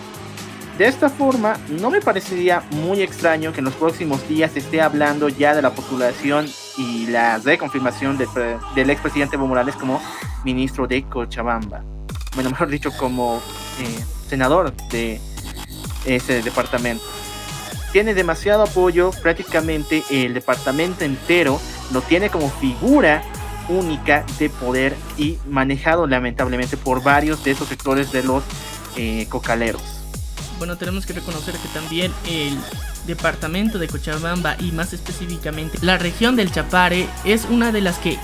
[0.79, 5.29] De esta forma, no me parecería muy extraño que en los próximos días esté hablando
[5.29, 8.29] ya de la postulación y la reconfirmación del,
[8.77, 10.01] del expresidente Evo Morales como
[10.45, 11.83] ministro de Cochabamba.
[12.37, 13.43] Bueno, mejor dicho, como
[13.81, 15.21] eh, senador de
[16.05, 17.03] ese departamento.
[17.91, 21.61] Tiene demasiado apoyo, prácticamente el departamento entero
[21.93, 23.25] lo tiene como figura
[23.69, 28.45] única de poder y manejado lamentablemente por varios de esos sectores de los
[28.97, 29.98] eh, cocaleros.
[30.59, 32.57] Bueno, tenemos que reconocer que también el
[33.07, 38.19] departamento de Cochabamba y más específicamente la región del Chapare es una de las que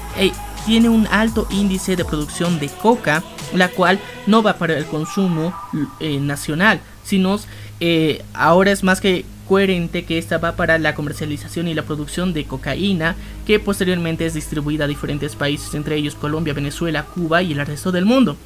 [0.66, 3.22] tiene un alto índice de producción de coca,
[3.54, 5.54] la cual no va para el consumo
[6.00, 7.38] eh, nacional, sino
[7.80, 12.32] eh, ahora es más que coherente que esta va para la comercialización y la producción
[12.32, 13.14] de cocaína,
[13.46, 17.92] que posteriormente es distribuida a diferentes países, entre ellos Colombia, Venezuela, Cuba y el resto
[17.92, 18.36] del mundo.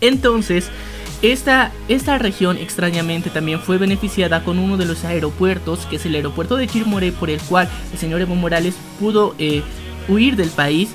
[0.00, 0.70] Entonces,
[1.22, 6.14] esta, esta región extrañamente también fue beneficiada con uno de los aeropuertos, que es el
[6.14, 9.62] aeropuerto de Chirmore, por el cual el señor Evo Morales pudo eh,
[10.08, 10.90] huir del país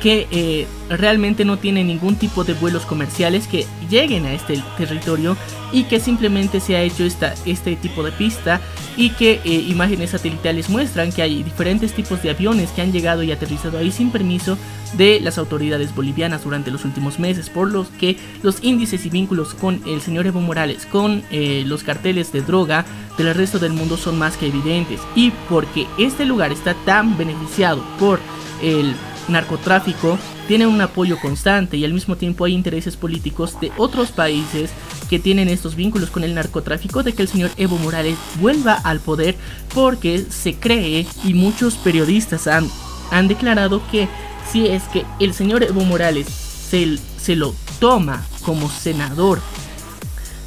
[0.00, 5.36] que eh, realmente no tiene ningún tipo de vuelos comerciales que lleguen a este territorio
[5.72, 8.60] y que simplemente se ha hecho esta, este tipo de pista
[8.96, 13.22] y que eh, imágenes satelitales muestran que hay diferentes tipos de aviones que han llegado
[13.22, 14.58] y aterrizado ahí sin permiso
[14.94, 19.54] de las autoridades bolivianas durante los últimos meses, por los que los índices y vínculos
[19.54, 22.84] con el señor Evo Morales, con eh, los carteles de droga
[23.16, 25.00] del resto del mundo son más que evidentes.
[25.14, 28.18] Y porque este lugar está tan beneficiado por
[28.62, 28.94] el
[29.30, 34.70] narcotráfico tiene un apoyo constante y al mismo tiempo hay intereses políticos de otros países
[35.08, 39.00] que tienen estos vínculos con el narcotráfico de que el señor Evo Morales vuelva al
[39.00, 39.36] poder
[39.74, 42.68] porque se cree y muchos periodistas han,
[43.10, 44.08] han declarado que
[44.50, 49.40] si es que el señor Evo Morales se, se lo toma como senador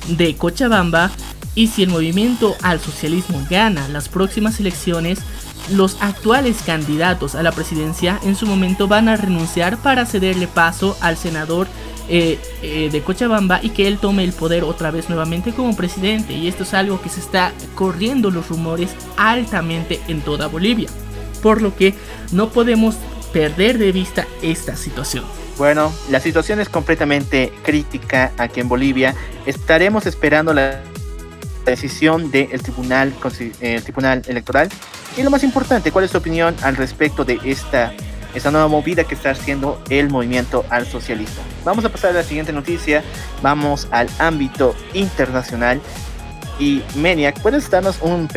[0.07, 1.11] de Cochabamba
[1.55, 5.19] y si el movimiento al socialismo gana las próximas elecciones,
[5.71, 10.97] los actuales candidatos a la presidencia en su momento van a renunciar para cederle paso
[11.01, 11.67] al senador
[12.09, 16.33] eh, eh, de Cochabamba y que él tome el poder otra vez nuevamente como presidente.
[16.33, 20.89] Y esto es algo que se está corriendo los rumores altamente en toda Bolivia.
[21.41, 21.93] Por lo que
[22.31, 22.95] no podemos
[23.31, 25.23] perder de vista esta situación.
[25.57, 29.15] Bueno, la situación es completamente crítica aquí en Bolivia.
[29.45, 30.81] Estaremos esperando la
[31.71, 33.13] decisión del tribunal,
[33.61, 34.69] el tribunal electoral
[35.15, 37.93] y lo más importante, ¿cuál es tu opinión al respecto de esta,
[38.33, 41.43] esta nueva movida que está haciendo el movimiento al socialismo?
[41.63, 43.03] Vamos a pasar a la siguiente noticia.
[43.43, 45.79] Vamos al ámbito internacional.
[46.59, 48.27] Y Maniac, ¿puedes darnos un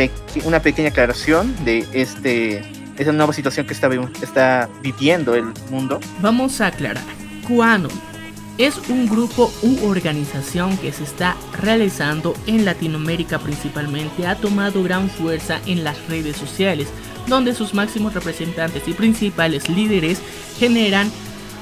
[0.44, 2.58] una pequeña aclaración de este,
[2.98, 3.88] esta nueva situación que está,
[4.22, 6.00] está viviendo el mundo?
[6.20, 7.04] Vamos a aclarar.
[7.46, 8.15] QAnon
[8.58, 15.10] es un grupo u organización que se está realizando en Latinoamérica principalmente, ha tomado gran
[15.10, 16.88] fuerza en las redes sociales,
[17.26, 20.20] donde sus máximos representantes y principales líderes
[20.58, 21.10] generan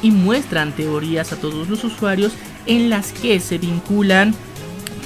[0.03, 2.33] y muestran teorías a todos los usuarios
[2.67, 4.35] en las que se vinculan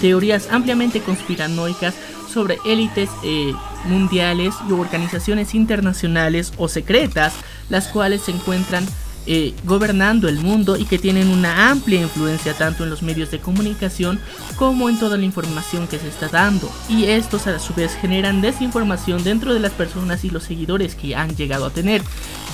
[0.00, 1.94] teorías ampliamente conspiranoicas
[2.28, 3.52] sobre élites eh,
[3.84, 7.34] mundiales y organizaciones internacionales o secretas,
[7.68, 8.86] las cuales se encuentran
[9.30, 13.40] eh, gobernando el mundo y que tienen una amplia influencia tanto en los medios de
[13.40, 14.18] comunicación
[14.56, 16.70] como en toda la información que se está dando.
[16.88, 21.14] Y estos a su vez generan desinformación dentro de las personas y los seguidores que
[21.14, 22.02] han llegado a tener.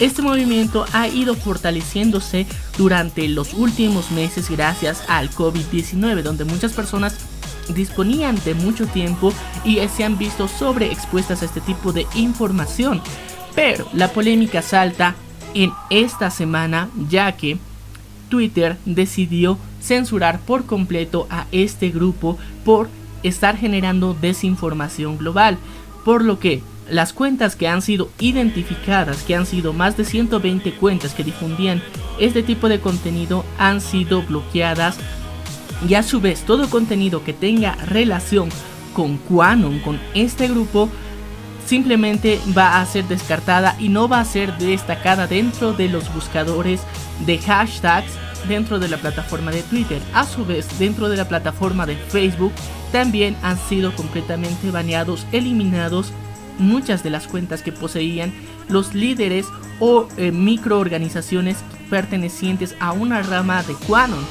[0.01, 2.45] Este movimiento ha ido fortaleciéndose
[2.77, 7.17] durante los últimos meses gracias al COVID-19, donde muchas personas
[7.73, 9.33] disponían de mucho tiempo
[9.65, 13.01] y se han visto sobreexpuestas a este tipo de información.
[13.55, 15.15] Pero la polémica salta
[15.55, 17.59] en esta semana ya que
[18.29, 22.89] Twitter decidió censurar por completo a este grupo por
[23.23, 25.59] estar generando desinformación global,
[26.05, 30.73] por lo que las cuentas que han sido identificadas, que han sido más de 120
[30.75, 31.83] cuentas que difundían
[32.19, 34.99] este tipo de contenido, han sido bloqueadas.
[35.89, 38.49] Y a su vez todo contenido que tenga relación
[38.93, 40.91] con Quanon, con este grupo,
[41.67, 46.81] simplemente va a ser descartada y no va a ser destacada dentro de los buscadores
[47.27, 48.13] de hashtags
[48.49, 50.01] dentro de la plataforma de Twitter.
[50.13, 52.53] A su vez, dentro de la plataforma de Facebook
[52.93, 56.13] también han sido completamente baneados, eliminados
[56.59, 58.33] muchas de las cuentas que poseían
[58.69, 59.47] los líderes
[59.81, 61.57] o eh, microorganizaciones
[61.91, 64.25] pertenecientes a una rama de Quanon,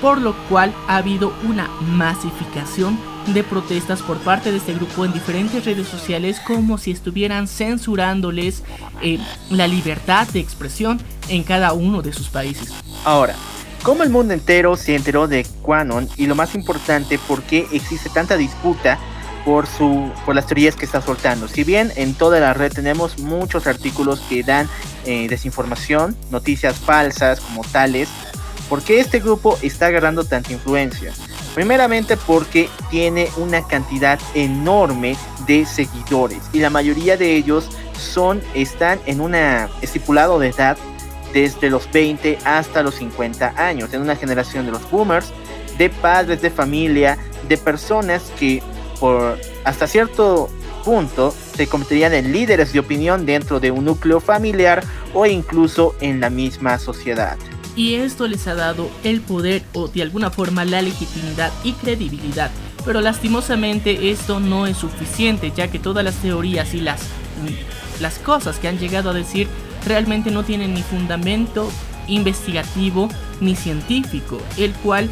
[0.00, 5.12] por lo cual ha habido una masificación de protestas por parte de este grupo en
[5.12, 8.62] diferentes redes sociales como si estuvieran censurándoles
[9.02, 9.18] eh,
[9.50, 12.72] la libertad de expresión en cada uno de sus países.
[13.04, 13.34] Ahora,
[13.82, 18.10] ¿cómo el mundo entero se enteró de Quanon y lo más importante, por qué existe
[18.10, 18.98] tanta disputa
[19.46, 21.46] por, su, por las teorías que está soltando.
[21.46, 24.68] Si bien en toda la red tenemos muchos artículos que dan
[25.04, 28.08] eh, desinformación, noticias falsas como tales,
[28.68, 31.12] ¿por qué este grupo está agarrando tanta influencia?
[31.56, 39.00] Primeramente porque tiene una cantidad enorme de seguidores y la mayoría de ellos son, están
[39.06, 39.34] en un
[39.80, 40.76] estipulado de edad
[41.32, 45.32] desde los 20 hasta los 50 años, en una generación de los boomers,
[45.78, 47.16] de padres de familia,
[47.48, 48.62] de personas que
[49.00, 50.50] por hasta cierto
[50.84, 54.84] punto se convertirían en líderes de opinión dentro de un núcleo familiar
[55.14, 57.38] o incluso en la misma sociedad.
[57.76, 62.50] Y esto les ha dado el poder o de alguna forma la legitimidad y credibilidad.
[62.84, 67.02] Pero lastimosamente esto no es suficiente ya que todas las teorías y las,
[68.00, 69.46] las cosas que han llegado a decir
[69.84, 71.70] realmente no tienen ni fundamento
[72.08, 73.08] investigativo
[73.40, 75.10] ni científico, el cual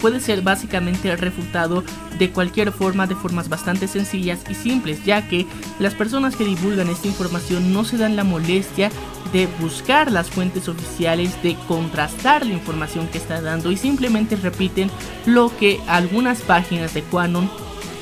[0.00, 1.84] puede ser básicamente refutado
[2.18, 5.46] de cualquier forma de formas bastante sencillas y simples, ya que
[5.78, 8.90] las personas que divulgan esta información no se dan la molestia
[9.32, 14.90] de buscar las fuentes oficiales, de contrastar la información que está dando y simplemente repiten
[15.26, 17.50] lo que algunas páginas de Quanon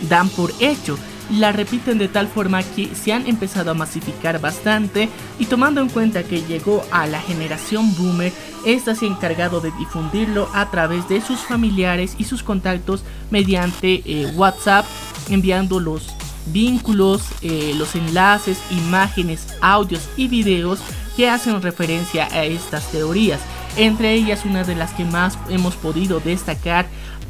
[0.08, 0.96] dan por hecho
[1.30, 5.08] la repiten de tal forma que se han empezado a masificar bastante
[5.38, 8.32] y tomando en cuenta que llegó a la generación boomer,
[8.64, 14.02] esta se ha encargado de difundirlo a través de sus familiares y sus contactos mediante
[14.04, 14.86] eh, WhatsApp,
[15.28, 16.08] enviando los
[16.46, 20.78] vínculos, eh, los enlaces, imágenes, audios y videos
[21.16, 23.40] que hacen referencia a estas teorías.
[23.76, 26.86] Entre ellas una de las que más hemos podido destacar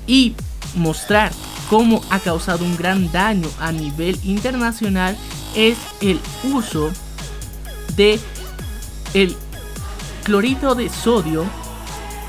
[0.07, 0.35] y
[0.75, 1.33] mostrar
[1.69, 5.17] cómo ha causado un gran daño a nivel internacional
[5.55, 6.21] es el
[6.53, 6.91] uso
[7.97, 8.21] de
[9.15, 9.35] el
[10.23, 11.45] clorito de sodio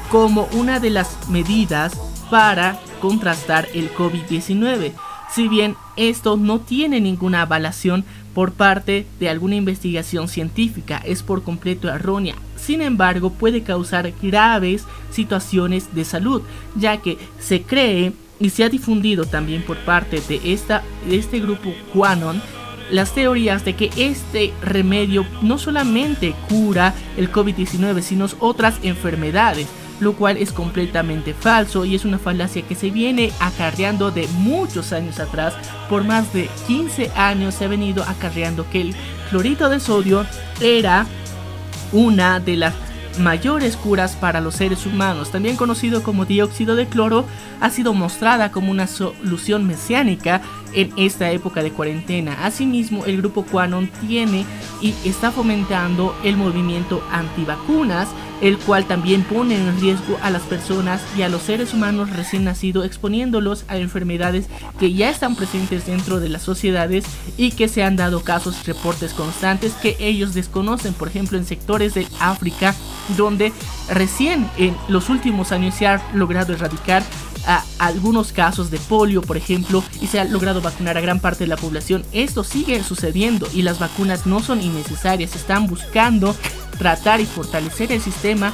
[0.10, 1.94] como una de las medidas
[2.30, 4.94] para contrastar el COVID-19.
[5.30, 11.44] Si bien esto no tiene ninguna avalación por parte de alguna investigación científica, es por
[11.44, 12.36] completo errónea.
[12.56, 16.42] Sin embargo, puede causar graves situaciones de salud,
[16.76, 21.40] ya que se cree y se ha difundido también por parte de, esta, de este
[21.40, 22.42] grupo Quanon
[22.90, 29.68] las teorías de que este remedio no solamente cura el COVID-19, sino otras enfermedades,
[30.00, 34.94] lo cual es completamente falso y es una falacia que se viene acarreando de muchos
[34.94, 35.54] años atrás.
[35.90, 38.96] Por más de 15 años se ha venido acarreando que el
[39.30, 40.26] clorito de sodio
[40.62, 41.06] era
[41.92, 42.74] una de las
[43.20, 47.26] mayores curas para los seres humanos, también conocido como dióxido de cloro,
[47.62, 50.42] ha sido mostrada como una solución mesiánica
[50.74, 52.46] en esta época de cuarentena.
[52.46, 54.46] Asimismo, el grupo Quanon tiene
[54.82, 58.08] y está fomentando el movimiento antivacunas,
[58.42, 62.44] el cual también pone en riesgo a las personas y a los seres humanos recién
[62.44, 64.48] nacidos, exponiéndolos a enfermedades
[64.80, 67.06] que ya están presentes dentro de las sociedades
[67.38, 71.94] y que se han dado casos, reportes constantes que ellos desconocen, por ejemplo, en sectores
[71.94, 72.76] de África,
[73.18, 73.54] donde
[73.90, 77.04] recién en los últimos años se ha logrado erradicar
[77.80, 81.48] algunos casos de polio, por ejemplo, y se ha logrado vacunar a gran parte de
[81.48, 82.04] la población.
[82.12, 86.36] Esto sigue sucediendo y las vacunas no son innecesarias, están buscando
[86.78, 88.54] tratar y fortalecer el sistema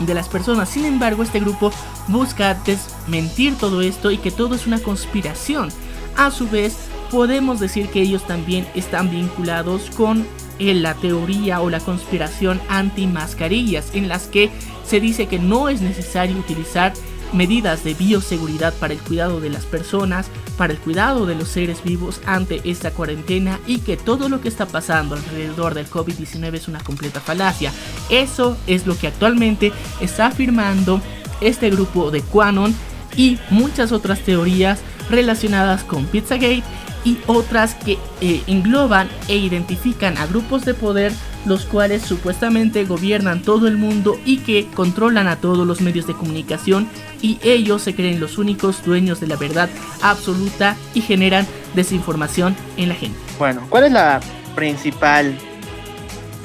[0.00, 0.68] de las personas.
[0.68, 1.70] Sin embargo, este grupo
[2.08, 5.70] busca desmentir todo esto y que todo es una conspiración.
[6.16, 6.76] A su vez,
[7.10, 10.26] podemos decir que ellos también están vinculados con
[10.58, 14.50] eh, la teoría o la conspiración anti mascarillas en las que
[14.86, 16.92] se dice que no es necesario utilizar
[17.34, 21.82] medidas de bioseguridad para el cuidado de las personas, para el cuidado de los seres
[21.82, 26.68] vivos ante esta cuarentena y que todo lo que está pasando alrededor del COVID-19 es
[26.68, 27.72] una completa falacia.
[28.10, 31.00] Eso es lo que actualmente está afirmando
[31.40, 32.74] este grupo de Quanon
[33.16, 34.80] y muchas otras teorías
[35.10, 36.62] relacionadas con Pizzagate
[37.04, 41.12] y otras que eh, engloban e identifican a grupos de poder
[41.44, 46.14] los cuales supuestamente gobiernan todo el mundo y que controlan a todos los medios de
[46.14, 46.88] comunicación
[47.20, 49.68] y ellos se creen los únicos dueños de la verdad
[50.02, 53.18] absoluta y generan desinformación en la gente.
[53.38, 54.20] Bueno, ¿cuál es la
[54.54, 55.36] principal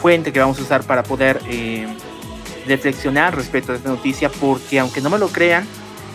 [0.02, 1.88] fuente que vamos a usar para poder eh,
[2.68, 4.30] reflexionar respecto a esta noticia?
[4.30, 5.66] Porque aunque no me lo crean,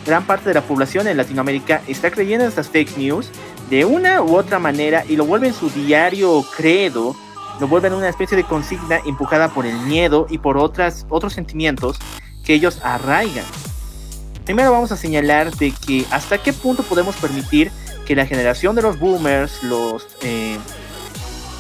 [0.05, 3.30] gran parte de la población en Latinoamérica está creyendo en estas fake news
[3.70, 7.16] de una u otra manera y lo vuelven su diario credo,
[7.61, 11.98] lo vuelven una especie de consigna empujada por el miedo y por otras, otros sentimientos
[12.44, 13.44] que ellos arraigan.
[14.44, 17.70] Primero vamos a señalar de que hasta qué punto podemos permitir
[18.07, 20.59] que la generación de los boomers, los, eh,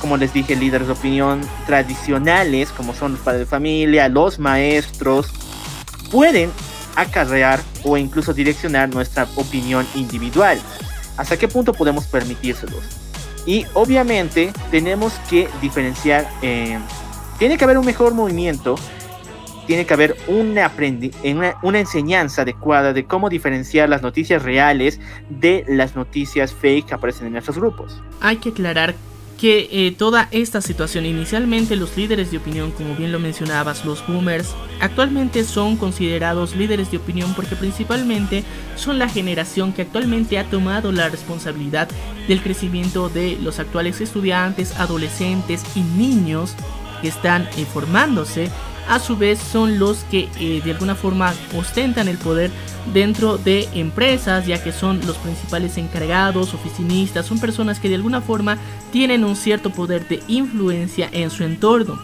[0.00, 5.28] como les dije, líderes de opinión tradicionales, como son los padres de familia, los maestros,
[6.10, 6.50] pueden
[6.96, 10.60] acarrear o incluso direccionar nuestra opinión individual.
[11.16, 13.03] ¿Hasta qué punto podemos permitírselos?
[13.46, 16.78] Y obviamente tenemos que diferenciar, eh,
[17.38, 18.76] tiene que haber un mejor movimiento,
[19.66, 20.70] tiene que haber una,
[21.24, 26.94] una, una, enseñanza adecuada de cómo diferenciar las noticias reales de las noticias fake que
[26.94, 28.02] aparecen en nuestros grupos.
[28.20, 28.94] Hay que aclarar
[29.38, 34.06] que eh, toda esta situación inicialmente los líderes de opinión, como bien lo mencionabas, los
[34.06, 38.44] boomers, actualmente son considerados líderes de opinión porque principalmente
[38.76, 41.88] son la generación que actualmente ha tomado la responsabilidad
[42.28, 46.54] del crecimiento de los actuales estudiantes, adolescentes y niños
[47.02, 48.50] que están formándose
[48.88, 52.50] a su vez son los que eh, de alguna forma ostentan el poder
[52.92, 58.20] dentro de empresas, ya que son los principales encargados, oficinistas, son personas que de alguna
[58.20, 58.58] forma
[58.92, 61.98] tienen un cierto poder de influencia en su entorno.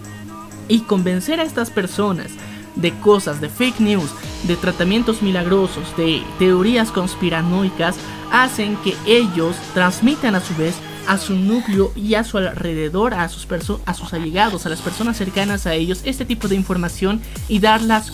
[0.68, 2.28] Y convencer a estas personas
[2.76, 4.11] de cosas, de fake news,
[4.45, 7.97] de tratamientos milagrosos, de teorías conspiranoicas,
[8.31, 10.76] hacen que ellos transmitan a su vez
[11.11, 13.45] a su núcleo y a su alrededor, a sus,
[13.85, 18.13] a sus allegados, a las personas cercanas a ellos, este tipo de información y darlas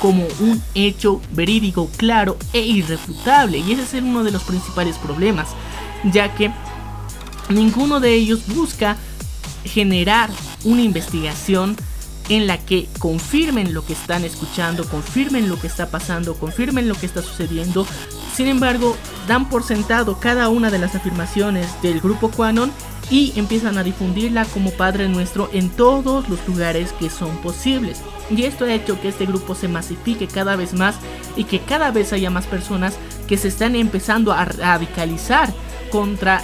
[0.00, 3.58] como un hecho verídico, claro e irrefutable.
[3.58, 5.48] Y ese es uno de los principales problemas,
[6.02, 6.50] ya que
[7.50, 8.96] ninguno de ellos busca
[9.64, 10.30] generar
[10.64, 11.76] una investigación
[12.30, 16.94] en la que confirmen lo que están escuchando, confirmen lo que está pasando, confirmen lo
[16.94, 17.86] que está sucediendo.
[18.34, 18.96] Sin embargo,
[19.28, 22.72] dan por sentado cada una de las afirmaciones del grupo Quanon
[23.10, 28.00] y empiezan a difundirla como Padre Nuestro en todos los lugares que son posibles.
[28.30, 30.96] Y esto ha hecho que este grupo se masifique cada vez más
[31.36, 35.52] y que cada vez haya más personas que se están empezando a radicalizar
[35.90, 36.42] contra,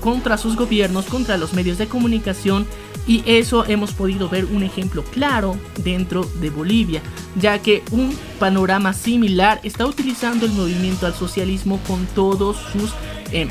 [0.00, 2.66] contra sus gobiernos, contra los medios de comunicación
[3.06, 7.02] y eso hemos podido ver un ejemplo claro dentro de Bolivia,
[7.36, 12.92] ya que un panorama similar está utilizando el movimiento al socialismo con todos sus
[13.30, 13.48] eh,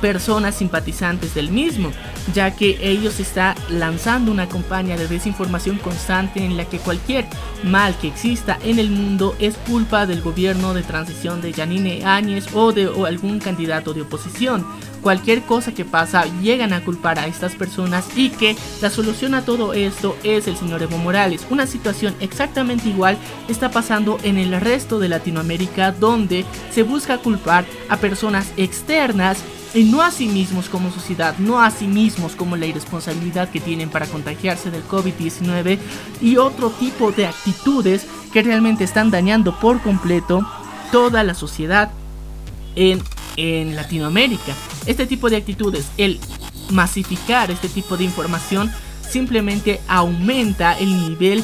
[0.00, 1.90] personas simpatizantes del mismo,
[2.34, 7.26] ya que ellos está lanzando una campaña de desinformación constante en la que cualquier
[7.62, 12.46] mal que exista en el mundo es culpa del gobierno de transición de Yanine Áñez
[12.54, 14.66] o de algún candidato de oposición.
[15.06, 19.44] Cualquier cosa que pasa llegan a culpar a estas personas y que la solución a
[19.44, 21.46] todo esto es el señor Evo Morales.
[21.48, 27.64] Una situación exactamente igual está pasando en el resto de Latinoamérica donde se busca culpar
[27.88, 29.44] a personas externas
[29.74, 33.60] y no a sí mismos como sociedad, no a sí mismos como la irresponsabilidad que
[33.60, 35.78] tienen para contagiarse del COVID-19
[36.20, 40.44] y otro tipo de actitudes que realmente están dañando por completo
[40.90, 41.92] toda la sociedad
[42.74, 43.00] en,
[43.36, 44.54] en Latinoamérica.
[44.86, 46.20] Este tipo de actitudes, el
[46.70, 48.72] masificar este tipo de información,
[49.08, 51.42] simplemente aumenta el nivel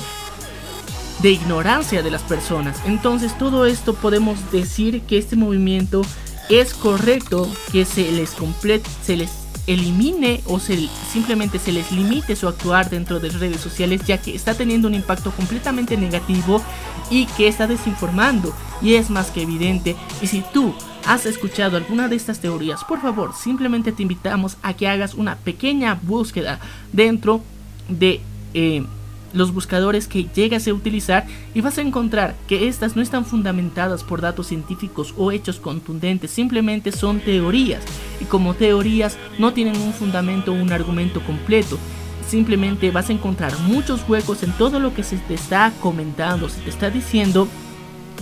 [1.21, 2.81] de ignorancia de las personas.
[2.85, 6.03] Entonces todo esto podemos decir que este movimiento
[6.49, 9.31] es correcto que se les complete, se les
[9.67, 14.35] elimine o se, simplemente se les limite su actuar dentro de redes sociales ya que
[14.35, 16.61] está teniendo un impacto completamente negativo
[17.11, 20.75] y que está desinformando y es más que evidente y si tú
[21.07, 25.37] has escuchado alguna de estas teorías por favor simplemente te invitamos a que hagas una
[25.37, 26.61] pequeña búsqueda
[26.93, 27.43] dentro
[27.89, 28.21] de
[28.55, 28.85] eh,
[29.33, 34.05] los buscadores que llegas a utilizar y vas a encontrar que estas no están fundamentadas
[34.05, 37.83] por datos científicos o hechos contundentes, simplemente son teorías
[38.21, 41.79] y como teorías no tienen un fundamento o un argumento completo.
[42.29, 46.61] Simplemente vas a encontrar muchos huecos en todo lo que se te está comentando, se
[46.61, 47.49] te está diciendo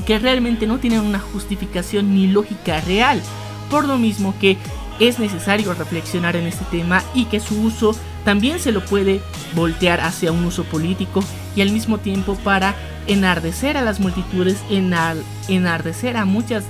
[0.07, 3.21] que realmente no tienen una justificación ni lógica real.
[3.71, 4.57] Por lo mismo que
[4.99, 9.21] es necesario reflexionar en este tema y que su uso también se lo puede
[9.55, 11.25] voltear hacia un uso político
[11.57, 12.75] y al mismo tiempo para
[13.07, 14.59] enardecer a las multitudes,
[15.49, 16.65] enardecer a muchas,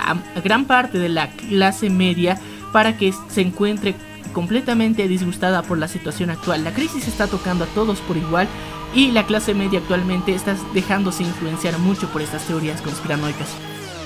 [0.00, 2.40] a gran parte de la clase media
[2.72, 3.94] para que se encuentre
[4.28, 6.64] completamente disgustada por la situación actual.
[6.64, 8.48] La crisis está tocando a todos por igual
[8.94, 13.48] y la clase media actualmente está dejándose influenciar mucho por estas teorías conspiranoicas.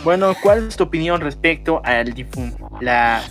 [0.05, 2.03] Bueno, ¿cuál es tu opinión respecto a
[2.81, 3.23] la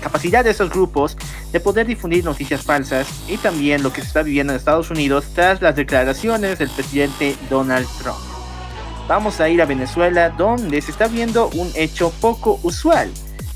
[0.00, 1.16] capacidad de estos grupos
[1.52, 5.26] de poder difundir noticias falsas y también lo que se está viviendo en Estados Unidos
[5.34, 8.18] tras las declaraciones del presidente Donald Trump.
[9.06, 13.10] vamos a ir a Venezuela donde se está viendo un hecho poco usual.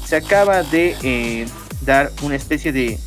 [0.04, 1.46] Se acaba de eh,
[1.84, 2.98] dar una especie de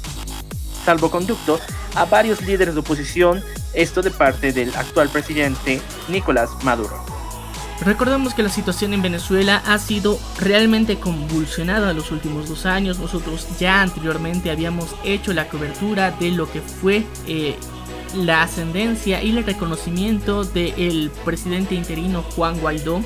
[0.85, 1.59] salvoconducto
[1.95, 7.03] a varios líderes de oposición, esto de parte del actual presidente Nicolás Maduro.
[7.81, 12.99] Recordemos que la situación en Venezuela ha sido realmente convulsionada en los últimos dos años.
[12.99, 17.57] Nosotros ya anteriormente habíamos hecho la cobertura de lo que fue eh,
[18.15, 23.01] la ascendencia y el reconocimiento del presidente interino Juan Guaidó.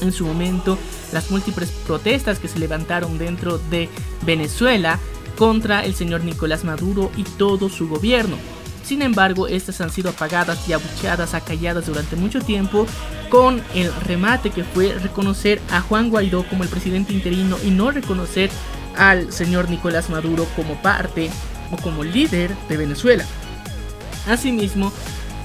[0.00, 0.78] En su momento,
[1.12, 3.88] las múltiples protestas que se levantaron dentro de
[4.24, 4.98] Venezuela
[5.36, 8.36] contra el señor Nicolás Maduro y todo su gobierno.
[8.84, 12.86] Sin embargo, estas han sido apagadas y abucheadas, acalladas durante mucho tiempo,
[13.30, 17.90] con el remate que fue reconocer a Juan Guaidó como el presidente interino y no
[17.90, 18.50] reconocer
[18.96, 21.30] al señor Nicolás Maduro como parte
[21.70, 23.24] o como líder de Venezuela.
[24.28, 24.92] Asimismo,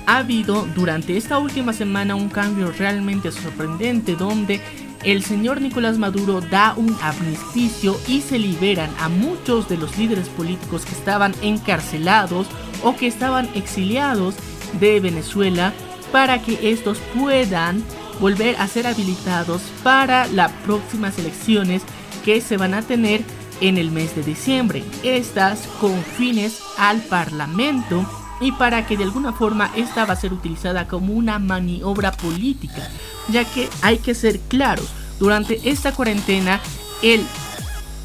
[0.05, 4.61] ha habido durante esta última semana un cambio realmente sorprendente donde
[5.07, 10.27] el señor Nicolás Maduro da un amnisticio y se liberan a muchos de los líderes
[10.27, 12.47] políticos que estaban encarcelados
[12.83, 14.35] o que estaban exiliados
[14.81, 15.73] de Venezuela
[16.11, 17.81] para que estos puedan
[18.19, 21.83] volver a ser habilitados para las próximas elecciones
[22.25, 23.21] que se van a tener
[23.61, 24.83] en el mes de diciembre.
[25.03, 28.05] Estas con fines al Parlamento
[28.39, 32.87] y para que de alguna forma esta va a ser utilizada como una maniobra política,
[33.29, 34.87] ya que hay que ser claros,
[35.19, 36.61] durante esta cuarentena
[37.01, 37.25] el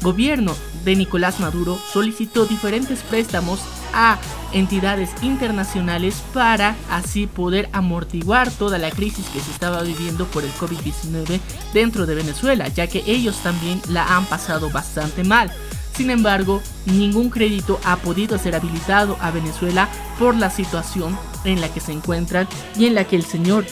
[0.01, 3.61] gobierno de Nicolás Maduro solicitó diferentes préstamos
[3.93, 4.17] a
[4.51, 10.51] entidades internacionales para así poder amortiguar toda la crisis que se estaba viviendo por el
[10.53, 11.39] COVID-19
[11.73, 15.51] dentro de Venezuela, ya que ellos también la han pasado bastante mal.
[15.95, 19.87] Sin embargo, ningún crédito ha podido ser habilitado a Venezuela
[20.17, 22.47] por la situación en la que se encuentran
[22.77, 23.65] y en la que el señor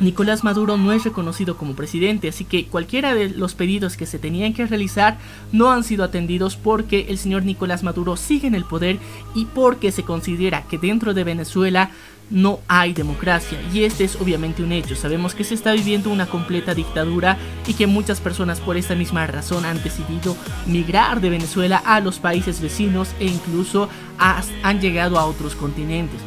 [0.00, 4.18] Nicolás Maduro no es reconocido como presidente, así que cualquiera de los pedidos que se
[4.18, 5.18] tenían que realizar
[5.52, 8.98] no han sido atendidos porque el señor Nicolás Maduro sigue en el poder
[9.34, 11.90] y porque se considera que dentro de Venezuela
[12.30, 14.96] no hay democracia y este es obviamente un hecho.
[14.96, 17.36] Sabemos que se está viviendo una completa dictadura
[17.66, 20.36] y que muchas personas por esta misma razón han decidido
[20.66, 23.88] migrar de Venezuela a los países vecinos e incluso
[24.18, 26.20] han llegado a otros continentes.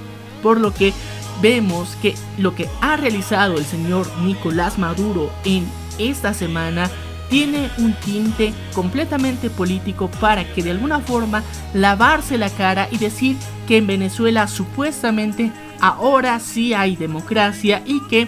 [0.44, 0.94] Por lo que
[1.42, 5.66] vemos que lo que ha realizado el señor Nicolás Maduro en
[5.98, 6.90] esta semana
[7.30, 13.36] tiene un tinte completamente político para que de alguna forma lavarse la cara y decir
[13.68, 18.28] que en Venezuela supuestamente ahora sí hay democracia y que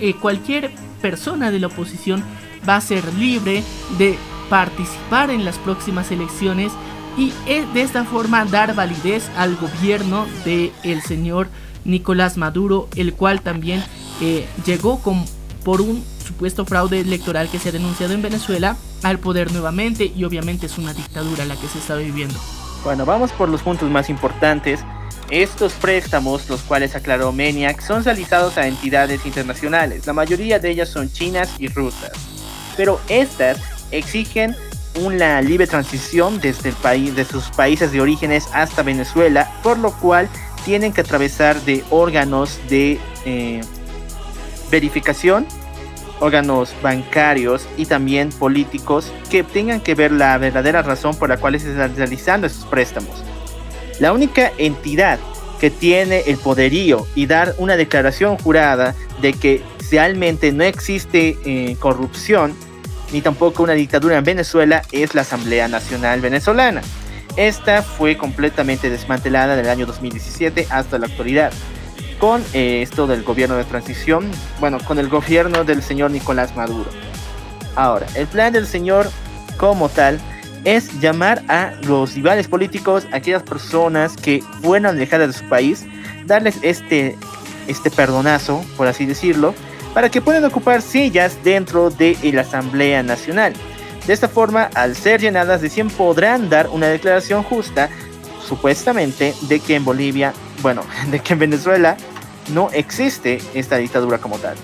[0.00, 2.24] eh, cualquier persona de la oposición
[2.68, 3.62] va a ser libre
[3.98, 6.72] de participar en las próximas elecciones
[7.16, 11.48] y eh, de esta forma dar validez al gobierno del el señor
[11.84, 13.82] Nicolás Maduro, el cual también
[14.20, 15.24] eh, llegó con,
[15.64, 20.24] por un supuesto fraude electoral que se ha denunciado en Venezuela al poder nuevamente y
[20.24, 22.38] obviamente es una dictadura la que se está viviendo.
[22.84, 24.80] Bueno, vamos por los puntos más importantes.
[25.30, 30.06] Estos préstamos, los cuales aclaró Meniac, son realizados a entidades internacionales.
[30.06, 32.12] La mayoría de ellas son chinas y rusas.
[32.76, 33.58] Pero estas
[33.90, 34.56] exigen
[34.96, 39.92] una libre transición desde el país, de sus países de orígenes hasta Venezuela, por lo
[39.92, 40.28] cual
[40.64, 43.60] tienen que atravesar de órganos de eh,
[44.70, 45.46] verificación,
[46.20, 51.58] órganos bancarios y también políticos que tengan que ver la verdadera razón por la cual
[51.58, 53.24] se están realizando esos préstamos.
[53.98, 55.18] La única entidad
[55.60, 61.76] que tiene el poderío y dar una declaración jurada de que realmente no existe eh,
[61.78, 62.54] corrupción
[63.12, 66.80] ni tampoco una dictadura en Venezuela es la Asamblea Nacional Venezolana.
[67.36, 71.52] Esta fue completamente desmantelada en el año 2017 hasta la actualidad.
[72.18, 76.90] Con eh, esto del gobierno de transición, bueno, con el gobierno del señor Nicolás Maduro.
[77.76, 79.10] Ahora, el plan del señor
[79.56, 80.20] como tal
[80.64, 85.86] es llamar a los rivales políticos, aquellas personas que fueron alejadas de su país,
[86.26, 87.16] darles este,
[87.66, 89.54] este perdonazo, por así decirlo,
[89.94, 93.54] para que puedan ocupar sillas dentro de la Asamblea Nacional.
[94.10, 97.88] De esta forma, al ser llenadas de 100 podrán dar una declaración justa,
[98.44, 100.32] supuestamente, de que en Bolivia,
[100.62, 100.82] bueno,
[101.12, 101.96] de que en Venezuela
[102.52, 104.56] no existe esta dictadura como tal.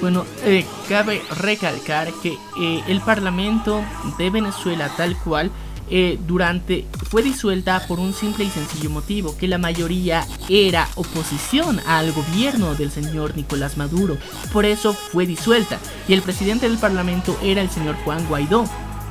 [0.00, 3.80] Bueno, eh, cabe recalcar que eh, el Parlamento
[4.18, 5.52] de Venezuela tal cual
[5.90, 11.80] eh, durante fue disuelta por un simple y sencillo motivo, que la mayoría era oposición
[11.86, 14.16] al gobierno del señor Nicolás Maduro.
[14.52, 15.78] Por eso fue disuelta
[16.08, 18.64] y el presidente del parlamento era el señor Juan Guaidó,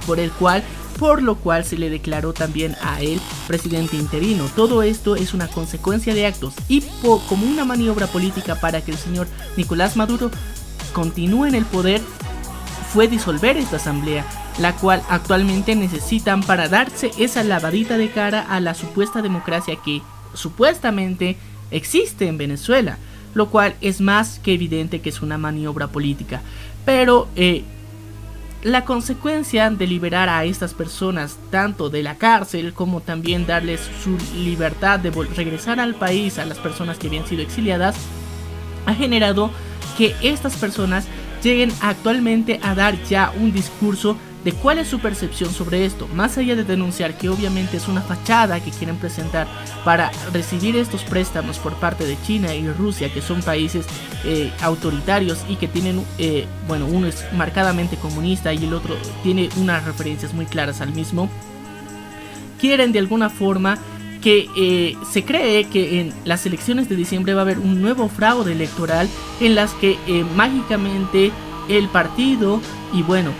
[0.05, 0.63] por el cual
[0.99, 4.45] por lo cual se le declaró también a él presidente interino.
[4.55, 8.97] Todo esto es una consecuencia de actos y como una maniobra política para que el
[8.97, 10.30] señor Nicolás Maduro
[10.93, 12.01] continúe en el poder
[12.93, 14.26] fue disolver esta asamblea,
[14.60, 20.01] la cual actualmente necesitan para darse esa lavadita de cara a la supuesta democracia que
[20.34, 21.38] supuestamente
[21.72, 22.97] existe en Venezuela,
[23.34, 26.41] lo cual es más que evidente que es una maniobra política.
[26.86, 27.64] Pero eh,
[28.64, 34.18] la consecuencia de liberar a estas personas tanto de la cárcel como también darles su
[34.38, 37.95] libertad de regresar al país a las personas que habían sido exiliadas
[38.86, 39.51] ha generado
[39.97, 41.08] que estas personas
[41.43, 46.38] lleguen actualmente a dar ya un discurso de cuál es su percepción sobre esto, más
[46.38, 49.48] allá de denunciar que obviamente es una fachada que quieren presentar
[49.86, 53.86] para recibir estos préstamos por parte de China y Rusia, que son países
[54.26, 59.50] eh, autoritarios y que tienen, eh, bueno, uno es marcadamente comunista y el otro tiene
[59.58, 61.30] unas referencias muy claras al mismo,
[62.60, 63.78] quieren de alguna forma
[64.22, 68.08] que eh, se cree que en las elecciones de diciembre va a haber un nuevo
[68.08, 69.10] fraude electoral
[69.41, 69.98] en las que
[70.36, 71.32] mágicamente
[71.68, 72.62] el partido
[72.94, 73.32] y bueno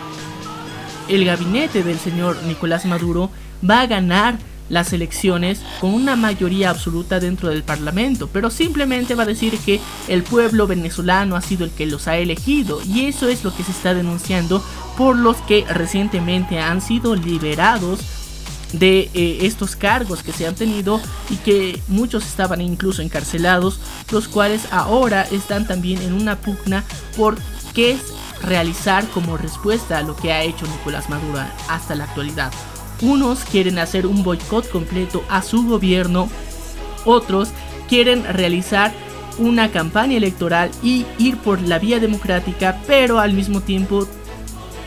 [1.08, 3.30] el gabinete del señor Nicolás Maduro
[3.68, 4.38] va a ganar
[4.68, 9.80] las elecciones con una mayoría absoluta dentro del Parlamento, pero simplemente va a decir que
[10.08, 13.62] el pueblo venezolano ha sido el que los ha elegido y eso es lo que
[13.62, 14.64] se está denunciando
[14.96, 18.00] por los que recientemente han sido liberados
[18.72, 21.00] de eh, estos cargos que se han tenido
[21.30, 23.78] y que muchos estaban incluso encarcelados,
[24.10, 26.84] los cuales ahora están también en una pugna
[27.16, 27.36] por
[27.74, 27.96] qué
[28.44, 32.52] realizar como respuesta a lo que ha hecho Nicolás Maduro hasta la actualidad.
[33.00, 36.28] Unos quieren hacer un boicot completo a su gobierno,
[37.04, 37.50] otros
[37.88, 38.92] quieren realizar
[39.38, 44.06] una campaña electoral y ir por la vía democrática, pero al mismo tiempo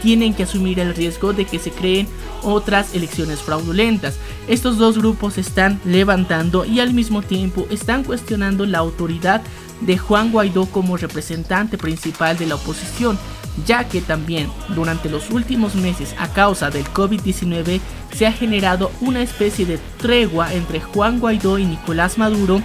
[0.01, 2.07] tienen que asumir el riesgo de que se creen
[2.43, 4.17] otras elecciones fraudulentas.
[4.47, 9.41] Estos dos grupos están levantando y al mismo tiempo están cuestionando la autoridad
[9.81, 13.17] de Juan Guaidó como representante principal de la oposición,
[13.65, 17.79] ya que también durante los últimos meses a causa del COVID-19
[18.15, 22.61] se ha generado una especie de tregua entre Juan Guaidó y Nicolás Maduro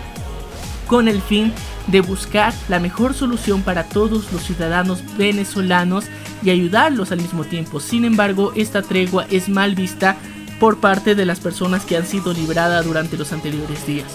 [0.87, 1.53] con el fin
[1.87, 6.05] de buscar la mejor solución para todos los ciudadanos venezolanos
[6.43, 7.81] y ayudarlos al mismo tiempo.
[7.81, 10.17] Sin embargo, esta tregua es mal vista
[10.61, 14.07] por parte de las personas que han sido libradas durante los anteriores días.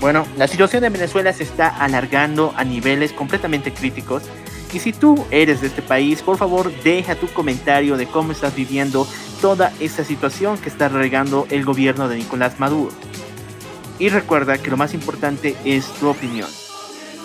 [0.00, 4.22] Bueno, la situación en Venezuela se está alargando a niveles completamente críticos
[4.74, 8.56] y si tú eres de este país, por favor deja tu comentario de cómo estás
[8.56, 9.06] viviendo
[9.40, 12.92] toda esta situación que está regando el gobierno de Nicolás Maduro.
[14.00, 16.48] Y recuerda que lo más importante es tu opinión.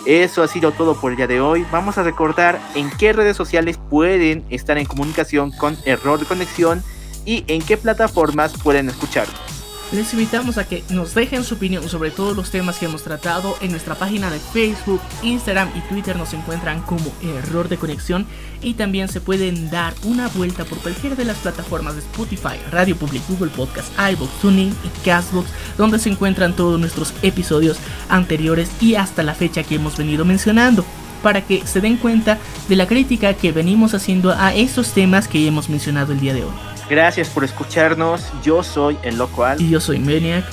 [0.06, 1.66] Eso ha sido todo por el día de hoy.
[1.72, 6.84] Vamos a recordar en qué redes sociales pueden estar en comunicación con error de conexión
[7.26, 9.49] y en qué plataformas pueden escucharnos
[9.92, 13.58] les invitamos a que nos dejen su opinión sobre todos los temas que hemos tratado
[13.62, 18.28] en nuestra página de Facebook, Instagram y Twitter nos encuentran como error de conexión
[18.62, 22.96] y también se pueden dar una vuelta por cualquiera de las plataformas de Spotify, Radio
[22.96, 27.78] Public, Google Podcast, iVoox, Tuning y Castbox donde se encuentran todos nuestros episodios
[28.10, 30.86] anteriores y hasta la fecha que hemos venido mencionando
[31.24, 32.38] para que se den cuenta
[32.68, 36.44] de la crítica que venimos haciendo a estos temas que hemos mencionado el día de
[36.44, 36.79] hoy.
[36.90, 38.24] Gracias por escucharnos.
[38.44, 39.62] Yo soy el Loco Al.
[39.62, 40.46] Y yo soy Maniac.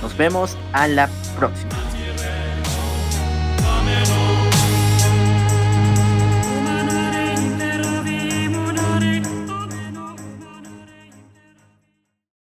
[0.00, 1.89] Nos vemos a la próxima.